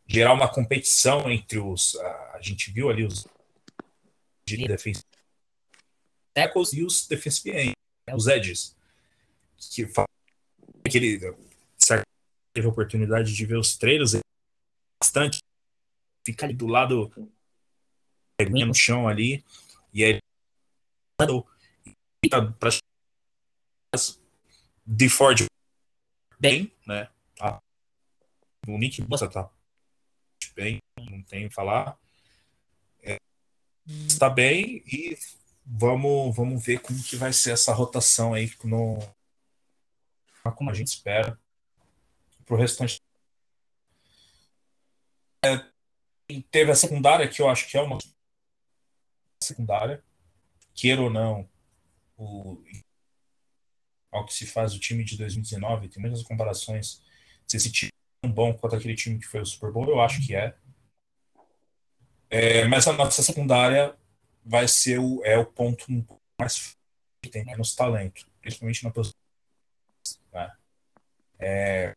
[0.06, 1.96] gerar uma competição entre os.
[1.96, 3.26] A, a gente viu ali os
[4.46, 4.56] de
[6.34, 7.74] tackles e os defensive ends,
[8.12, 8.76] os edges.
[9.70, 9.86] Que,
[10.90, 11.18] que ele
[12.52, 14.12] teve a oportunidade de ver os treinos
[15.00, 15.38] bastante,
[16.26, 17.10] fica ali do lado
[18.50, 19.44] no chão ali,
[19.92, 20.18] e aí
[22.28, 22.70] tá pra
[24.86, 25.46] de Ford
[26.38, 27.08] bem, né?
[27.36, 27.60] Tá.
[28.66, 29.48] O Nick Bossa tá
[30.54, 31.98] bem, não tenho que falar.
[33.02, 33.18] É,
[34.06, 35.16] está bem e
[35.64, 38.98] vamos, vamos ver como que vai ser essa rotação aí no,
[40.56, 41.38] como a gente espera
[42.44, 43.00] para o restante.
[45.44, 45.64] É,
[46.50, 47.98] teve a secundária que eu acho que é uma
[49.42, 50.02] secundária,
[50.74, 51.48] queira ou não,
[52.16, 52.62] o
[54.10, 57.02] ao que se faz o time de 2019, tem muitas comparações
[57.46, 57.90] se esse time
[58.22, 60.54] é bom quanto aquele time que foi o Super Bowl, eu acho que é.
[62.30, 63.96] é mas a nossa secundária
[64.44, 65.86] vai ser o, é o ponto
[66.38, 66.76] mais
[67.22, 69.18] que tem menos talento, principalmente na posição.
[70.32, 70.56] Né?
[71.38, 71.94] É,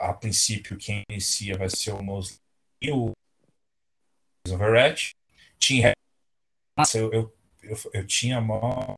[0.00, 2.40] a princípio, quem inicia vai ser o Mosley
[2.80, 3.12] e o
[4.48, 5.14] Overett.
[5.58, 5.94] Tinha,
[6.94, 8.94] eu, eu, eu, eu tinha maior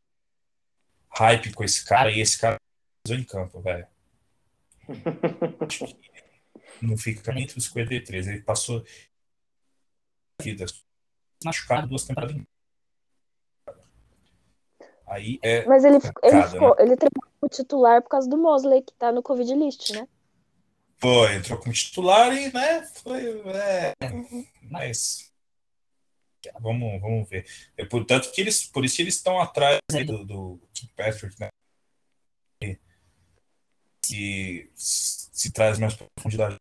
[1.11, 2.59] hype com esse cara e esse cara
[3.09, 3.87] em campo, velho.
[6.83, 8.27] não fica entre os 53.
[8.29, 8.85] Ele passou
[10.41, 10.67] vida
[11.45, 12.37] machucado duas temporadas.
[15.09, 15.65] Aí é.
[15.67, 16.77] Mas ele, ele, ficou, né?
[16.81, 20.07] ele treinou como titular por causa do Mosley, que tá no Covid list, né?
[21.01, 23.43] Foi, entrou como titular e, né, foi.
[23.47, 24.45] É, uhum.
[24.63, 25.29] Mas
[26.61, 27.45] Vamos, vamos ver.
[27.77, 30.61] É, portanto, que eles, por isso eles estão atrás do, do
[30.97, 31.49] Patrick, né?
[34.03, 36.57] Que se, se traz mais profundidade.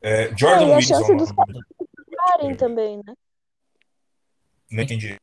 [0.00, 3.14] É, Jordan é, e a Wilson, chance dos se também, né?
[4.70, 5.16] Não entendi.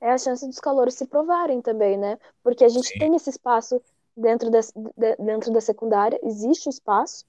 [0.00, 2.18] É a chance dos calores se provarem também, né?
[2.42, 2.98] Porque a gente Sim.
[2.98, 3.80] tem esse espaço
[4.16, 4.60] dentro da,
[5.18, 7.24] dentro da secundária, existe um espaço,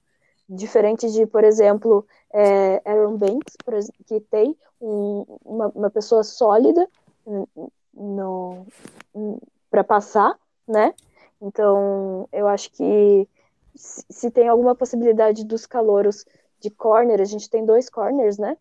[0.54, 3.56] Diferente de, por exemplo, é, Aaron Banks,
[4.06, 6.86] que tem um, uma, uma, pessoa sólida
[9.70, 10.92] para passar, né?
[11.40, 13.26] Então, eu acho que
[13.74, 16.26] se, se tem alguma possibilidade dos calouros
[16.60, 18.58] de corner, a gente tem dois corners, né?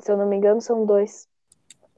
[0.00, 1.26] Se eu não me engano, são dois.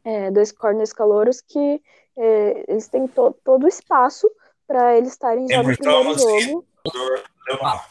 [0.05, 1.83] É, dois corners calouros que
[2.17, 4.31] é, eles têm to, todo o espaço
[4.67, 6.67] para eles estarem já no primeiro jogo.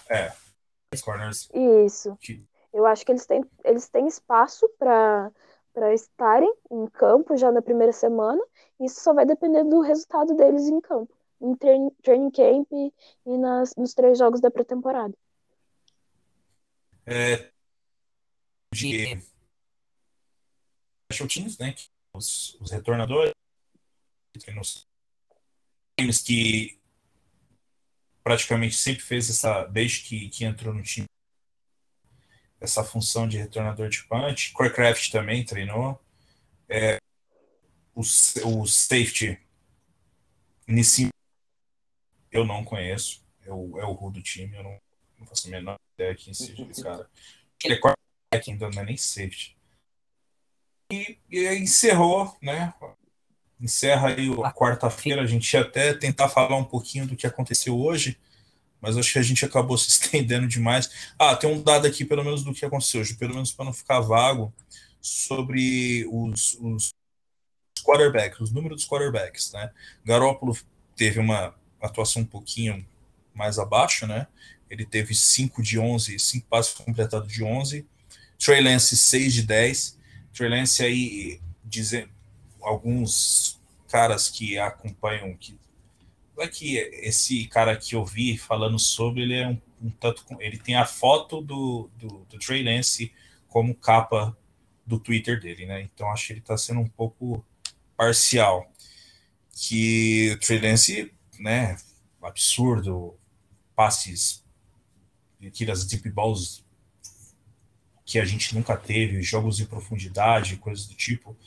[0.09, 0.14] E...
[0.14, 0.32] É
[0.99, 1.49] corners.
[1.53, 2.18] Isso.
[2.74, 5.32] Eu acho que eles têm, eles têm espaço para
[5.74, 8.43] para estarem em campo já na primeira semana.
[8.78, 12.93] Isso só vai depender do resultado deles em campo, em training, training camp e,
[13.26, 15.14] e nas, nos três jogos da pré-temporada.
[17.05, 17.49] É,
[18.74, 19.18] de
[21.09, 21.74] special teams, né?
[22.14, 23.34] Os, os retornadores,
[24.53, 24.88] nos
[25.97, 26.80] times que
[28.24, 31.05] praticamente sempre fez essa, desde que, que entrou no time,
[32.59, 34.51] essa função de retornador de punch.
[34.53, 35.99] Corecraft também treinou.
[36.70, 36.97] É,
[37.95, 39.39] o, o safety,
[40.68, 41.09] nesse
[42.32, 43.22] eu não conheço.
[43.43, 44.80] É o, é o Ru do time, eu não,
[45.18, 47.09] não faço a menor ideia quem seja esse cara.
[47.64, 49.57] Ele é quarterback, então não é nem safety.
[50.92, 52.74] E, e encerrou, né?
[53.62, 55.22] encerra aí a quarta-feira.
[55.22, 58.18] A gente ia até tentar falar um pouquinho do que aconteceu hoje,
[58.82, 60.89] mas acho que a gente acabou se estendendo demais.
[61.18, 63.74] Ah, tem um dado aqui, pelo menos, do que aconteceu hoje, pelo menos para não
[63.74, 64.54] ficar vago,
[65.00, 66.94] sobre os, os
[67.84, 69.72] quarterbacks, os números dos quarterbacks, né?
[70.04, 70.58] Garópolo
[70.96, 72.86] teve uma atuação um pouquinho
[73.34, 74.28] mais abaixo, né?
[74.70, 77.86] Ele teve 5 de 11, 5 passos completados de 11.
[78.38, 79.98] Trey Lance, 6 de 10.
[80.34, 82.10] Trey Lance aí, dizendo,
[82.62, 85.60] alguns caras que acompanham que
[86.40, 90.58] é que esse cara que eu vi falando sobre ele é um, um tanto ele
[90.58, 93.14] tem a foto do, do, do, Trey Lance
[93.48, 94.36] como capa
[94.86, 95.82] do Twitter dele, né?
[95.82, 97.46] Então acho que ele está sendo um pouco
[97.96, 98.72] parcial.
[99.54, 101.78] Que o Trey Lance, né?
[102.22, 103.16] Absurdo,
[103.76, 104.44] passes,
[105.46, 106.64] aquelas deep balls
[108.12, 111.38] que a gente nunca teve, jogos em profundidade, coisas do tipo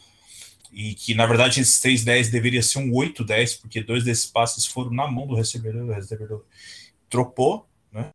[0.75, 4.91] e que na verdade esse 3-10 deveria ser um 8-10, porque dois desses passes foram
[4.91, 6.45] na mão do recebedor, o recebedor
[7.09, 8.11] tropou, né?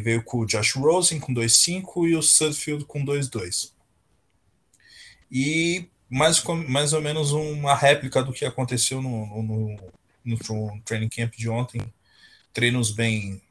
[0.00, 3.72] Veio com o Josh Rosen com 2-5 e o Sudfield com 2-2.
[5.30, 9.76] E mais, mais ou menos uma réplica do que aconteceu no, no,
[10.24, 11.80] no, no training camp de ontem.
[12.52, 13.42] Treinos bem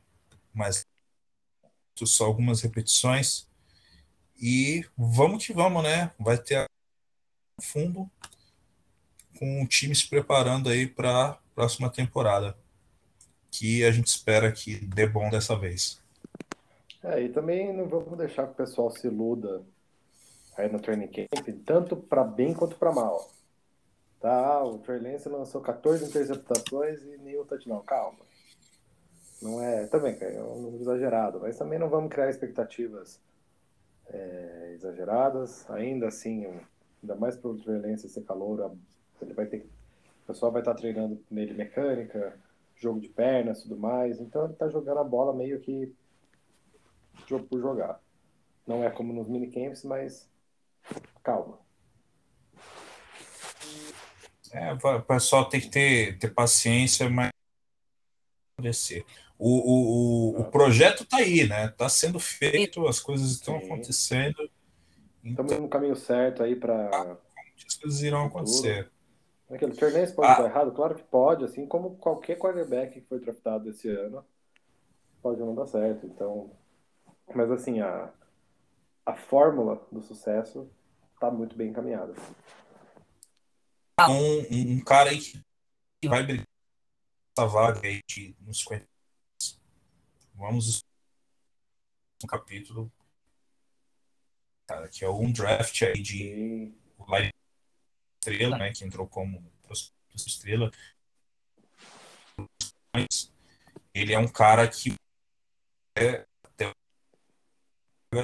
[0.53, 0.85] mais
[2.05, 3.47] só algumas repetições.
[4.39, 6.11] E vamos que vamos, né?
[6.19, 6.65] Vai ter
[7.61, 8.09] fundo
[9.37, 12.55] com o time se preparando aí para a próxima temporada,
[13.49, 16.01] que a gente espera que dê bom dessa vez.
[17.03, 19.63] É, e também não vamos deixar que o pessoal se iluda
[20.55, 23.31] aí no training camp, tanto para bem quanto para mal.
[24.19, 27.81] Tá, o Trey Lance lançou 14 interceptações e nenhum touchdown.
[27.81, 28.25] Calma.
[29.39, 33.19] Não é, também é um número exagerado, mas também não vamos criar expectativas
[34.09, 35.69] é, exageradas.
[35.69, 36.45] Ainda assim,
[37.01, 38.71] ainda mais o violência ser calor,
[39.21, 39.67] ele vai ter
[40.23, 42.37] o pessoal vai estar tá treinando nele mecânica,
[42.75, 44.19] jogo de pernas, tudo mais.
[44.19, 45.95] Então ele está jogando a bola meio que
[47.25, 48.01] jogo por jogar.
[48.67, 50.29] Não é como nos minicamps, mas
[51.23, 51.57] calma.
[54.51, 57.31] É, o pessoal tem que ter, ter paciência, mas
[58.57, 59.05] acontecer.
[59.37, 61.65] O, o, o, o projeto está aí, né?
[61.65, 64.49] Está sendo feito, as coisas estão acontecendo.
[65.23, 67.17] Estamos então, no caminho certo aí para.
[67.67, 68.89] As coisas irão acontecer.
[69.49, 70.41] Aquele Fernandes pode ah.
[70.41, 70.71] dar errado?
[70.71, 74.25] Claro que pode, assim como qualquer quarterback que foi draftado esse ano,
[75.21, 76.05] pode não dar certo.
[76.05, 76.51] Então,
[77.33, 78.11] mas assim, a,
[79.05, 80.69] a fórmula do sucesso
[81.13, 82.13] está muito bem encaminhada.
[84.01, 86.45] Um, um cara aí que vai brigar
[87.37, 88.87] essa vaga aí de, nos 50.
[90.33, 90.83] Vamos
[92.21, 92.91] no capítulo
[94.65, 96.73] cara, que é um draft aí de
[98.19, 99.49] estrela, né, que entrou como
[100.15, 100.71] estrela.
[103.93, 104.95] Ele é um cara que
[105.95, 106.73] é até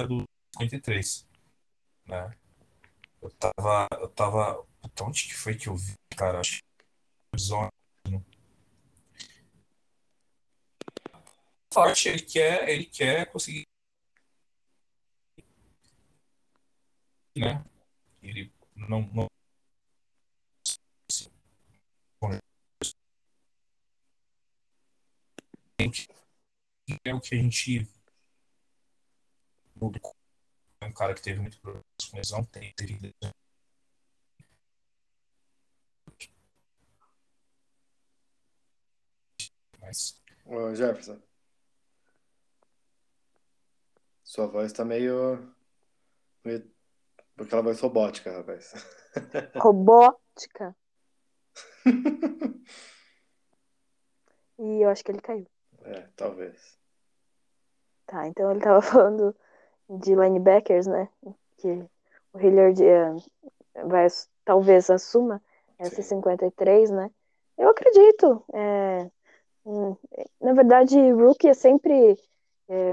[0.08, 0.24] do
[0.58, 1.26] 53,
[2.06, 2.36] né?
[3.22, 4.66] Eu tava, eu tava,
[5.00, 6.40] onde que foi que eu vi, cara?
[6.40, 6.64] Acho que
[11.74, 13.64] forte, ele quer, ele quer conseguir
[17.36, 17.64] né?
[18.22, 19.28] Ele não, não
[27.04, 27.88] é o que a gente.
[30.80, 33.14] É um cara que teve muito problema com lesão, tem, teve
[39.80, 40.22] Mas...
[40.46, 41.20] Ô, Jefferson.
[44.24, 45.38] Sua voz tá meio.
[46.42, 46.68] meio...
[47.38, 48.72] Aquela voz robótica, rapaz.
[49.60, 50.74] Robótica.
[54.58, 55.46] e eu acho que ele caiu.
[55.82, 56.78] É, talvez.
[58.06, 59.36] Tá, então ele tava falando
[59.90, 61.08] de linebackers, né?
[61.58, 61.86] Que
[62.32, 63.12] o Hilliard é,
[63.84, 64.06] vai,
[64.44, 65.42] talvez assuma
[65.78, 66.16] essa Sim.
[66.16, 67.10] 53, né?
[67.58, 68.42] Eu acredito.
[68.54, 69.10] É,
[70.40, 72.18] na verdade, rookie é sempre
[72.68, 72.92] é,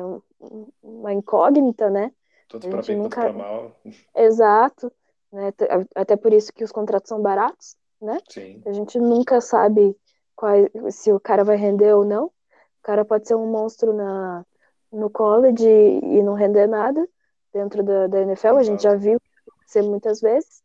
[0.82, 2.11] uma incógnita, né?
[2.49, 3.22] Tanto para bem, nunca...
[3.22, 3.72] tanto para mal.
[4.15, 4.91] Exato.
[5.32, 5.53] Né?
[5.95, 8.19] Até por isso que os contratos são baratos, né?
[8.30, 8.61] Sim.
[8.65, 9.95] A gente nunca sabe
[10.36, 10.53] qual,
[10.89, 12.26] se o cara vai render ou não.
[12.26, 14.45] O cara pode ser um monstro na,
[14.91, 17.07] no college e, e não render nada
[17.53, 18.47] dentro da, da NFL.
[18.47, 18.59] Exato.
[18.59, 19.19] A gente já viu
[19.65, 20.61] ser muitas vezes,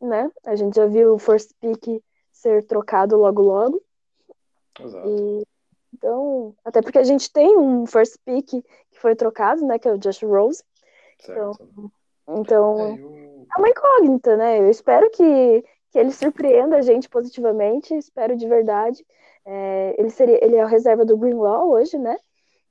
[0.00, 0.30] né?
[0.46, 3.82] A gente já viu o first pick ser trocado logo logo.
[4.78, 5.08] Exato.
[5.08, 5.46] E,
[5.92, 8.64] então, até porque a gente tem um first pick que
[9.00, 9.78] foi trocado, né?
[9.78, 10.62] Que é o Josh Rose.
[11.18, 11.58] Certo.
[11.62, 13.46] Então, então é, eu...
[13.56, 14.58] é uma incógnita, né?
[14.58, 19.04] Eu espero que, que ele surpreenda a gente positivamente, espero de verdade.
[19.44, 22.16] É, ele, seria, ele é a reserva do Greenlaw hoje, né?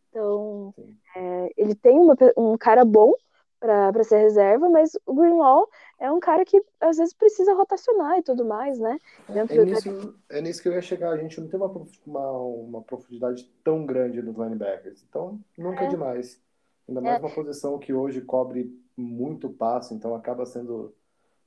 [0.09, 0.73] Então,
[1.15, 3.13] é, ele tem uma, um cara bom
[3.59, 5.67] para ser reserva, mas o Greenlaw
[5.99, 8.99] é um cara que às vezes precisa rotacionar e tudo mais, né?
[9.27, 11.11] Dentro é, nisso, é nisso que eu ia chegar.
[11.11, 15.03] A gente não tem uma, uma, uma profundidade tão grande nos linebackers.
[15.09, 16.39] Então, nunca é, é demais.
[16.87, 17.19] Ainda mais é.
[17.19, 20.93] uma posição que hoje cobre muito passo, então acaba sendo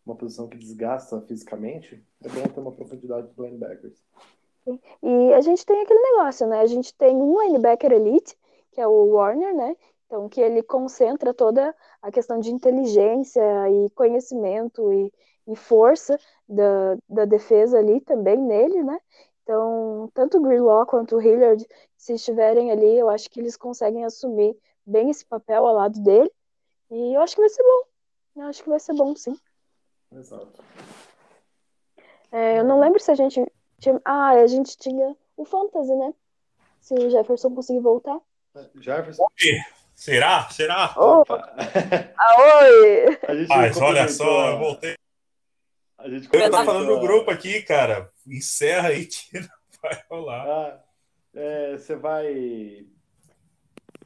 [0.04, 2.04] uma posição que desgasta fisicamente.
[2.22, 4.02] É bom ter uma profundidade dos linebackers.
[5.02, 6.60] E a gente tem aquele negócio, né?
[6.60, 8.36] A gente tem um linebacker elite,
[8.72, 9.76] que é o Warner, né?
[10.06, 15.12] Então, que ele concentra toda a questão de inteligência e conhecimento e,
[15.46, 18.98] e força da, da defesa ali também nele, né?
[19.42, 24.04] Então, tanto o Greenlaw quanto o Hilliard, se estiverem ali, eu acho que eles conseguem
[24.04, 26.30] assumir bem esse papel ao lado dele.
[26.90, 27.82] E eu acho que vai ser bom.
[28.36, 29.36] Eu acho que vai ser bom, sim.
[30.12, 30.62] Exato.
[32.32, 33.44] É, eu não lembro se a gente
[33.80, 34.00] tinha.
[34.04, 36.14] Ah, a gente tinha o Fantasy, né?
[36.80, 38.20] Se o Jefferson conseguir voltar.
[38.76, 39.24] Jefferson?
[40.00, 40.48] Será?
[40.48, 40.94] Será?
[40.96, 41.36] Opa!
[42.16, 43.18] Aoi!
[43.46, 44.94] Mas olha só, eu voltei.
[45.98, 48.10] A gente eu tá falando no grupo aqui, cara.
[48.26, 49.46] Encerra aí, tira.
[49.82, 50.46] Vai rolar.
[50.46, 50.84] Ah,
[51.34, 52.86] é, você vai.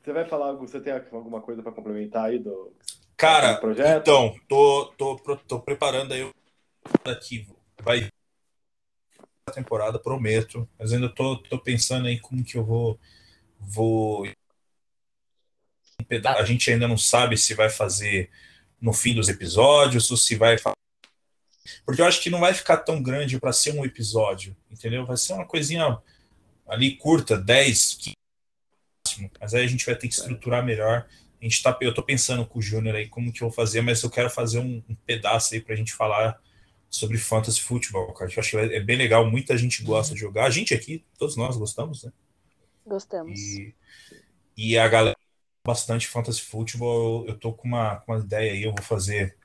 [0.03, 2.77] Você vai falar, você tem alguma coisa para complementar aí do,
[3.17, 4.01] cara, do projeto?
[4.01, 6.35] Então, tô, tô, tô preparando aí o
[7.09, 7.47] aqui.
[7.81, 8.09] Vai
[9.47, 10.69] a temporada, prometo.
[10.77, 12.99] Mas ainda tô, tô pensando aí como que eu vou
[13.61, 14.27] vou
[16.25, 18.31] a gente ainda não sabe se vai fazer
[18.81, 20.57] no fim dos episódios ou se vai
[21.85, 25.07] porque eu acho que não vai ficar tão grande para ser um episódio, entendeu?
[25.07, 25.99] Vai ser uma coisinha
[26.67, 27.95] ali curta, 10,
[29.05, 31.07] 15, mas aí a gente vai ter que estruturar melhor.
[31.41, 33.81] A gente tá, eu tô pensando com o Júnior aí como que eu vou fazer,
[33.83, 36.41] mas eu quero fazer um, um pedaço aí pra gente falar
[36.89, 38.31] sobre fantasy futebol, cara.
[38.31, 40.47] Eu acho que é bem legal, muita gente gosta de jogar.
[40.47, 42.13] A gente aqui, todos nós gostamos, né?
[42.87, 43.39] Gostamos.
[43.39, 43.75] E,
[44.57, 45.17] e a galera
[45.67, 47.27] bastante fantasy futebol.
[47.27, 49.37] Eu tô com uma, uma ideia aí, eu vou fazer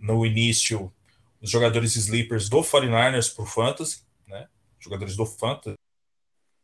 [0.00, 0.92] no início
[1.40, 4.48] os jogadores sleepers do 49ers por fantasy, né?
[4.78, 5.76] Jogadores do fantasy,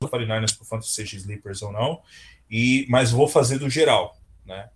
[0.01, 2.03] do 49ers por fantasy, seja sleepers ou não.
[2.51, 4.70] E mas vou fazer do geral, né?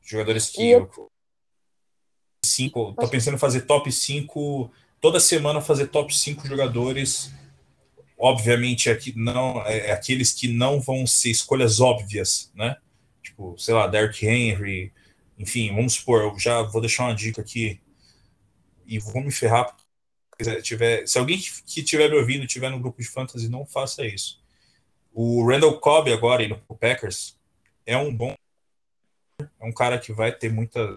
[0.00, 1.10] Jogadores que eu...
[2.44, 7.32] cinco, tô pensando em fazer top 5 toda semana fazer top 5 jogadores
[8.22, 12.76] obviamente aqui não é, é, aqueles que não vão ser escolhas óbvias, né?
[13.20, 14.92] Tipo, sei lá, Derrick Henry,
[15.36, 17.80] enfim, vamos supor, eu já vou deixar uma dica aqui
[18.86, 19.76] e vou me ferrar
[20.40, 24.06] se tiver, se alguém que estiver me ouvindo tiver no grupo de fantasy, não faça
[24.06, 24.40] isso.
[25.12, 27.36] O Randall Cobb agora indo pro Packers
[27.84, 28.34] é um bom
[29.40, 30.96] é um cara que vai ter muita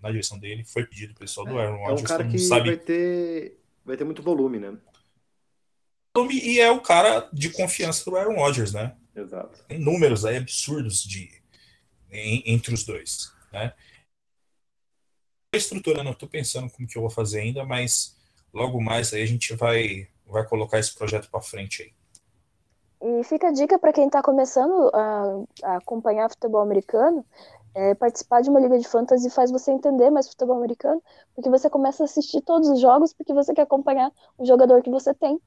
[0.00, 2.68] na direção dele, foi pedido pessoal do Aaron Rodgers, é um cara que sabe...
[2.68, 4.76] vai ter vai ter muito volume, né?
[6.30, 8.96] E é o cara de confiança do Aaron Rodgers, né?
[9.14, 9.64] Exato.
[9.68, 11.30] Tem números aí absurdos de,
[12.10, 13.72] em, entre os dois, né?
[15.54, 18.16] Estrutura, não estou pensando como que eu vou fazer ainda, mas
[18.52, 21.92] logo mais aí a gente vai, vai colocar esse projeto para frente aí.
[23.02, 27.24] E fica a dica para quem está começando a, a, acompanhar futebol americano,
[27.74, 31.02] é, participar de uma liga de fantasy faz você entender mais futebol americano,
[31.34, 34.90] porque você começa a assistir todos os jogos porque você quer acompanhar o jogador que
[34.90, 35.38] você tem.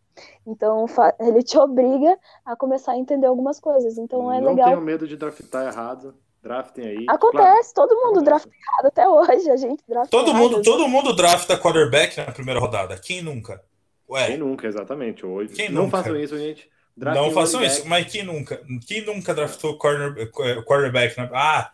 [0.45, 0.85] Então
[1.19, 3.97] ele te obriga a começar a entender algumas coisas.
[3.97, 4.67] Então é Não legal.
[4.67, 6.15] Não tenho medo de draftar errado.
[6.41, 7.05] Draftem aí.
[7.07, 7.89] Acontece, claro.
[7.89, 9.49] todo mundo drafta errado até hoje.
[9.49, 10.41] A gente drafta todo errado.
[10.41, 12.97] mundo, todo mundo drafta quarterback na primeira rodada.
[12.97, 13.63] Quem nunca?
[14.09, 14.27] Ué.
[14.27, 15.25] Quem nunca, exatamente.
[15.25, 15.53] Hoje.
[15.53, 15.97] Quem não nunca?
[15.97, 16.69] façam isso, gente.
[16.95, 18.61] Draftem não façam isso, mas quem nunca?
[18.85, 20.29] Quem nunca draftou corner,
[20.65, 21.17] quarterback?
[21.17, 21.29] Na...
[21.33, 21.71] Ah,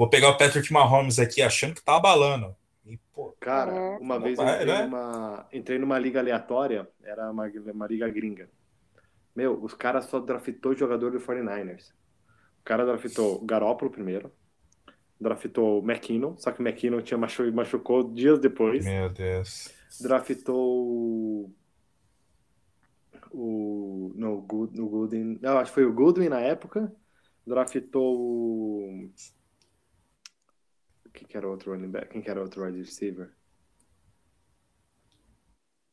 [0.00, 2.56] vou pegar o Patrick Mahomes aqui achando que tá abalando.
[2.86, 3.98] E, pô, Cara, é.
[3.98, 4.82] uma vez eu entrei, né?
[4.86, 8.48] numa, entrei numa liga aleatória, era uma, uma liga gringa.
[9.36, 11.90] Meu, os caras só draftou jogador do 49ers.
[12.60, 14.32] O cara draftou Garópolo primeiro,
[15.20, 18.82] draftou McKinnon, só que McKinnon tinha machu machucou dias depois.
[18.86, 19.68] Meu Deus.
[20.00, 21.52] Draftou
[23.32, 24.12] o.
[24.14, 25.38] Não, o Goodwin.
[25.42, 26.90] Não, acho que foi o Goodwin na época.
[27.46, 29.10] Draftou o.
[31.12, 32.08] Quem que era outro running back?
[32.08, 33.30] Quem que era outro wide receiver?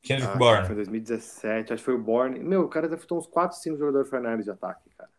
[0.01, 0.65] Kendrick ah, Bourne.
[0.67, 2.39] Foi 2017, acho que foi o Bourne.
[2.39, 5.09] Meu, o cara draftou uns 4, 5 jogadores finais de ataque, cara.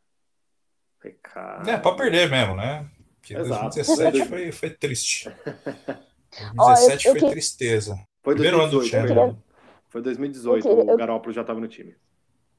[1.22, 1.70] Cara.
[1.70, 2.90] É, pra perder mesmo, né?
[3.20, 3.74] Porque Exato.
[3.74, 5.24] 2017 foi, foi triste.
[5.28, 7.94] 2017 Ó, eu- eu foi que- tristeza.
[8.22, 9.34] Foi Primeiro ano do 2018, Chandler.
[9.34, 9.42] foi.
[9.88, 11.96] Foi 2018, Eu queria- o Garoppolo já tava no time.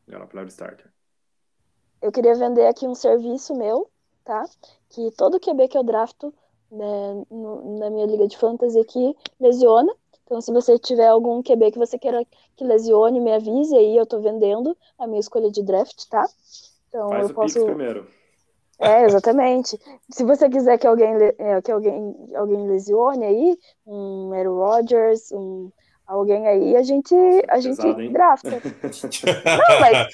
[0.07, 0.91] O Garoppolo era o starter.
[2.01, 3.91] Eu queria vender aqui um serviço meu,
[4.23, 4.45] tá?
[4.89, 6.33] Que todo QB que eu drafto
[6.71, 9.93] né, no- na minha liga de fantasy aqui lesiona.
[10.25, 12.23] Então, se você tiver algum QB que você queira
[12.55, 16.27] que lesione, me avise aí, eu tô vendendo a minha escolha de draft, tá?
[16.87, 17.65] Então, Faz eu o posso.
[17.65, 18.07] Primeiro.
[18.77, 19.77] É, exatamente.
[20.09, 25.69] Se você quiser que alguém, é, que alguém, alguém lesione aí, um Aaron Rodgers, um,
[26.07, 27.13] alguém aí, a gente,
[27.49, 28.13] a gente hein?
[28.13, 28.51] drafta.
[29.35, 30.07] Não, mas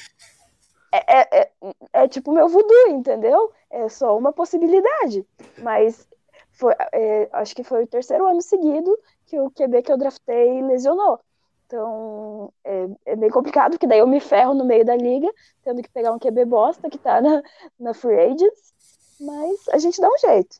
[0.91, 1.51] é, é, é,
[1.93, 3.51] é tipo meu voodoo, entendeu?
[3.70, 5.26] É só uma possibilidade.
[5.60, 6.08] Mas
[6.56, 10.62] foi, é, acho que foi o terceiro ano seguido que o QB que eu draftei
[10.62, 11.20] lesionou.
[11.66, 15.32] Então é, é bem complicado, porque daí eu me ferro no meio da liga,
[15.64, 17.41] tendo que pegar um QB bosta que tá na,
[17.80, 18.74] na Free Agents.
[19.20, 20.58] Mas a gente dá um jeito.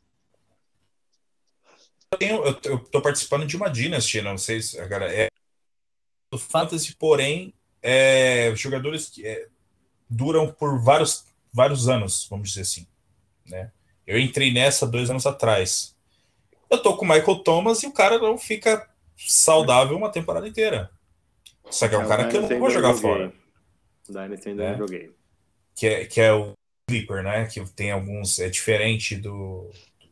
[2.12, 5.28] Eu, tenho, eu, eu tô participando de uma Dynasty, não sei se a galera é
[6.32, 9.48] do Fantasy, porém, é, jogadores que é,
[10.10, 12.88] duram por vários, vários anos, vamos dizer assim.
[13.46, 13.72] Né?
[14.06, 15.96] Eu entrei nessa dois anos atrás.
[16.70, 18.88] Eu tô com o Michael Thomas e o cara não fica
[19.18, 20.90] saudável uma temporada inteira.
[21.70, 23.34] Só que é um o cara que eu não vou jogar fora.
[24.08, 24.72] Dynasty ainda É.
[24.72, 25.12] não joguei.
[25.76, 26.54] que é, que é o
[26.90, 27.46] Sleeper, né?
[27.48, 28.40] Que tem alguns.
[28.40, 29.70] É diferente do.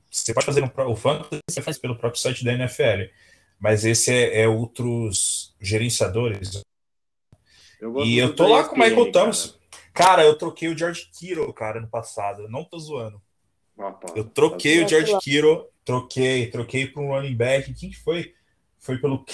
[0.09, 3.11] Você pode fazer no, pró- o Fantasy, você faz pelo próprio site da NFL.
[3.59, 6.61] Mas esse é, é outros gerenciadores.
[7.79, 9.57] Eu E eu tô lá com o Michael Thomas.
[9.93, 12.43] Cara, eu troquei o George Kittle, cara, no passado.
[12.43, 13.21] Eu não tô zoando.
[13.83, 13.95] Cara.
[13.95, 17.73] Opa, Eu troquei tá o George Kittle, troquei, troquei para um running back.
[17.73, 18.33] Quem que foi?
[18.79, 19.25] Foi pelo.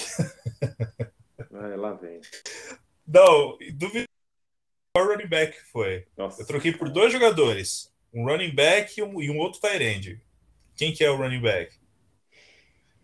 [1.50, 2.20] Vai, lá vem.
[3.06, 4.06] Não, duvido
[4.94, 6.06] qual running back foi.
[6.16, 6.42] Nossa.
[6.42, 10.20] Eu troquei por dois jogadores, um running back e um, e um outro tight end.
[10.76, 11.74] Quem que é o running back?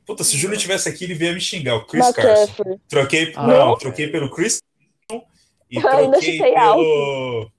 [0.07, 1.75] Puta, se o Júnior tivesse aqui, ele ia me xingar.
[1.75, 2.81] O Chris Carson.
[2.89, 3.77] Troquei, Ah, não, não.
[3.77, 4.61] troquei pelo Chris
[5.09, 5.27] Carson
[5.69, 7.51] e troquei pelo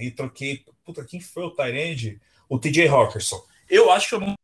[0.00, 2.20] e troquei, puta, quem foi o tight end?
[2.50, 3.42] O TJ Hawkinson.
[3.68, 4.34] Eu acho que eu não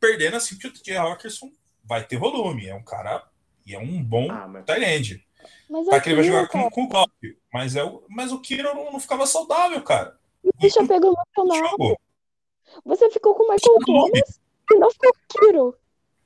[0.00, 1.50] perdendo assim, porque o TJ Hawkinson
[1.84, 3.22] vai ter volume, é um cara
[3.64, 5.26] e é um bom Ah, mas tight end.
[5.70, 7.12] Mas Tá que ele vai jogar com, cara, com o Klopp,
[7.52, 10.18] mas é o mas o Kiro não, não ficava saudável, cara.
[10.60, 11.16] Deixa eu pegar o.
[11.54, 11.98] Jogo.
[12.84, 15.76] Você ficou com o Michael Thomas e não ficou com o Kiro.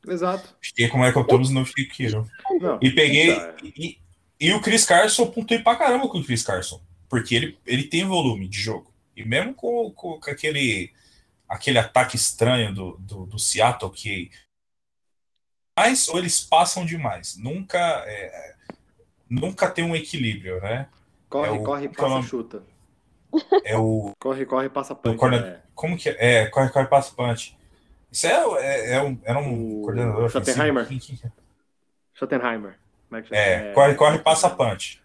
[0.09, 0.57] Exato.
[0.61, 2.31] Fiquei com o Michael Thomas e não fiquei com o Kiro.
[2.61, 3.35] Não, E peguei.
[3.35, 3.57] tá.
[3.63, 3.99] E,
[4.39, 6.81] e o Chris Carson, eu pontuei pra caramba com o Chris Carson.
[7.09, 8.93] Porque ele, ele tem volume de jogo.
[9.17, 10.93] E mesmo com, com, com aquele,
[11.51, 14.31] aquele ataque estranho do, do, do Seattle, que.
[15.77, 17.37] Mas ou eles passam demais.
[17.37, 17.79] Nunca.
[17.79, 18.55] é,
[19.29, 20.89] nunca tem um equilíbrio, né?
[21.29, 22.27] Corre, É o- corre, é passa, nome?
[22.27, 22.63] chuta.
[23.65, 24.13] É o.
[24.21, 25.17] Corre, corre, passa punch.
[25.19, 25.63] corner- é.
[25.75, 26.17] Como que é?
[26.19, 27.57] É, corre, corre, passa punch.
[28.11, 30.29] Isso é, é, é um, era um O coordenador.
[30.31, 30.85] Schottenheimer.
[30.85, 31.31] É?
[32.15, 32.79] Schottenheimer.
[33.31, 33.71] É?
[33.71, 35.01] É, corre, corre, passa punch.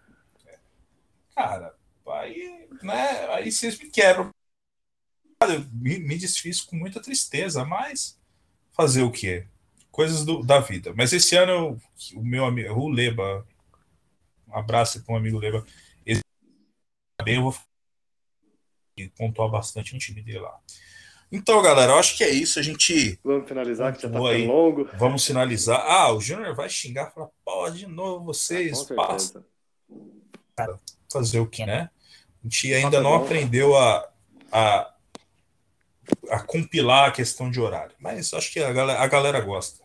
[1.34, 1.74] Cara,
[2.08, 4.30] aí, né, aí vocês me quebram.
[5.46, 8.18] Cara, eu me, me desfiz com muita tristeza, mas
[8.72, 9.46] fazer o quê?
[9.92, 10.92] Coisas do- da vida.
[10.96, 11.80] Mas esse ano, eu-
[12.18, 13.46] o meu amigo, o Leba,
[14.48, 15.64] um abraço para um amigo Leba,
[16.04, 16.20] esse
[17.22, 17.54] bem, eu vou
[19.16, 20.58] pontuar bastante no time dele lá.
[21.30, 22.58] Então, galera, eu acho que é isso.
[22.58, 24.46] A gente Vamos finalizar, que já tá aí.
[24.48, 24.88] longo.
[24.94, 25.80] vamos finalizar.
[25.80, 29.44] Ah, o Júnior vai xingar, falar, pô, de novo vocês, Com passa
[30.56, 30.80] certeza.
[31.12, 31.88] fazer o que, né?
[32.42, 34.08] A gente Papo ainda não aprendeu a,
[34.50, 34.95] a
[36.30, 37.94] a compilar a questão de horário.
[37.98, 39.84] Mas acho que a galera, a galera gosta.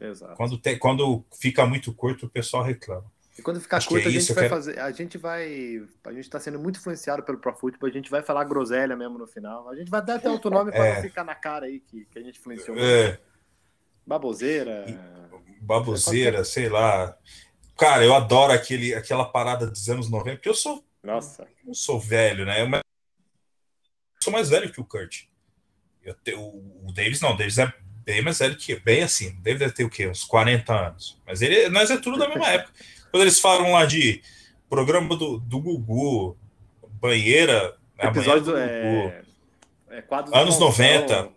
[0.00, 0.34] Exato.
[0.34, 3.10] Quando, te, quando fica muito curto, o pessoal reclama.
[3.38, 4.54] E quando ficar Acho curto, é a gente vai quero...
[4.54, 4.78] fazer.
[4.78, 5.82] A gente vai.
[6.04, 9.18] A gente está sendo muito influenciado pelo Pro Football, a gente vai falar groselha mesmo
[9.18, 9.68] no final.
[9.68, 10.94] A gente vai dar até outro nome para é.
[10.94, 12.78] não ficar na cara aí que, que a gente influenciou.
[12.78, 13.18] É.
[14.06, 14.86] Baboseira.
[15.60, 17.16] Baboseira, sei lá.
[17.76, 20.82] Cara, eu adoro aquele, aquela parada dos anos 90, porque eu sou.
[21.02, 21.46] Nossa.
[21.66, 22.62] Eu sou velho, né?
[22.62, 22.80] Eu
[24.22, 25.24] sou mais velho que o Kurt.
[26.06, 27.72] Eu o, o Davis não, o Davis é
[28.04, 29.34] bem mais velho que bem assim.
[29.42, 30.06] Davis deve ter o quê?
[30.06, 31.20] Uns 40 anos.
[31.26, 32.72] Mas ele, nós é tudo da mesma época.
[33.10, 34.22] Quando eles falam lá de
[34.68, 36.36] programa do, do Gugu,
[37.00, 39.22] banheira, né, episódio do é...
[39.90, 41.30] É, anos 90,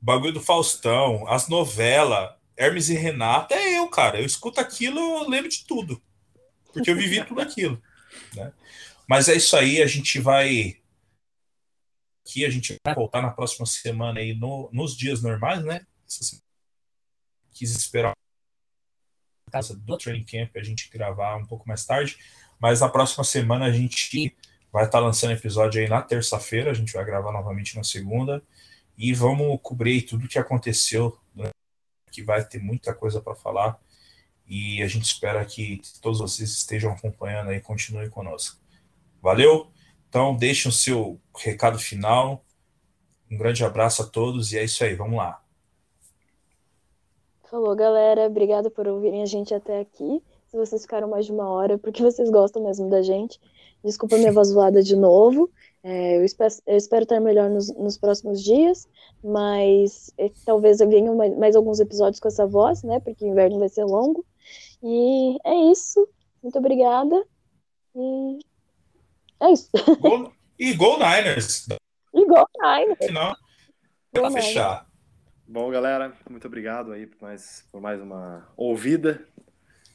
[0.00, 4.20] bagulho do Faustão, as novelas, Hermes e Renata, é eu, cara.
[4.20, 6.02] Eu escuto aquilo, eu lembro de tudo.
[6.72, 7.80] Porque eu vivi tudo aquilo.
[8.34, 8.52] Né?
[9.06, 10.77] Mas é isso aí, a gente vai.
[12.28, 15.86] Aqui a gente vai voltar na próxima semana aí no, nos dias normais, né?
[17.54, 18.12] Quis esperar
[19.50, 22.18] casa do training camp a gente gravar um pouco mais tarde,
[22.60, 24.36] mas na próxima semana a gente
[24.70, 28.42] vai estar lançando episódio aí na terça-feira, a gente vai gravar novamente na segunda
[28.98, 31.48] e vamos cobrir tudo que aconteceu, né?
[32.12, 33.80] que vai ter muita coisa para falar
[34.46, 38.60] e a gente espera que todos vocês estejam acompanhando aí, continuem conosco.
[39.22, 39.72] Valeu?
[40.08, 42.44] Então deixe o seu recado final.
[43.30, 45.42] Um grande abraço a todos e é isso aí, vamos lá.
[47.50, 48.26] Falou, galera.
[48.26, 50.22] Obrigada por ouvirem a gente até aqui.
[50.48, 53.38] Se vocês ficaram mais de uma hora, porque vocês gostam mesmo da gente.
[53.84, 55.50] Desculpa minha voz voada de novo.
[55.82, 58.88] É, eu, espero, eu, espero, estar melhor nos, nos próximos dias,
[59.22, 62.98] mas é, talvez eu ganhe mais, mais, alguns episódios com essa voz, né?
[63.00, 64.24] Porque o inverno vai ser longo.
[64.82, 66.08] E é isso.
[66.42, 67.24] Muito obrigada.
[67.94, 68.38] E
[69.40, 69.70] é isso.
[70.58, 71.66] E Go Niners.
[72.14, 73.12] E Go Niners.
[73.12, 73.34] Não,
[74.12, 74.86] para fechar.
[75.46, 79.26] Bom, galera, muito obrigado aí por mais, por mais uma ouvida.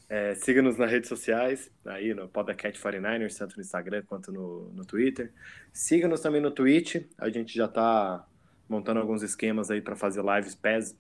[0.10, 4.86] É, Siga-nos nas redes sociais, aí no Podcast 49ers, tanto no Instagram quanto no, no
[4.86, 5.34] Twitter.
[5.72, 8.26] Siga-nos também no Twitch, a gente já está
[8.70, 10.96] montando alguns esquemas aí para fazer lives pés,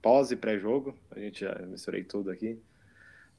[0.00, 0.96] pós e pré-jogo.
[1.10, 2.60] A gente já misturei tudo aqui.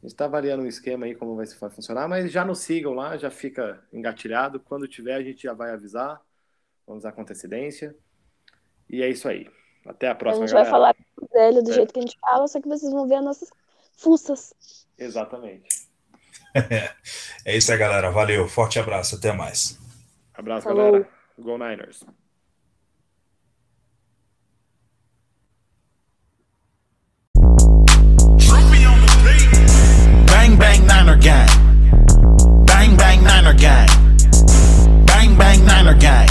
[0.06, 2.94] A gente está avaliando um esquema aí como vai, vai funcionar, mas já nos sigam
[2.94, 4.60] lá, já fica engatilhado.
[4.60, 6.22] Quando tiver, a gente já vai avisar.
[6.86, 7.96] Vamos dar com antecedência.
[8.88, 9.50] E é isso aí.
[9.84, 10.70] Até a próxima, A gente galera.
[10.70, 10.96] vai falar
[11.34, 11.74] velho do é.
[11.74, 13.50] jeito que a gente fala, só que vocês vão ver as nossas
[13.98, 14.54] fuças.
[14.96, 15.88] Exatamente.
[17.44, 18.12] é isso aí, galera.
[18.12, 18.48] Valeu.
[18.48, 19.16] Forte abraço.
[19.16, 19.80] Até mais.
[20.36, 20.92] Abraço, Falou.
[20.92, 21.10] galera.
[21.40, 22.04] Go Niners.
[33.46, 33.88] Niner Gang.
[35.06, 36.26] Bang Bang Niner Gang.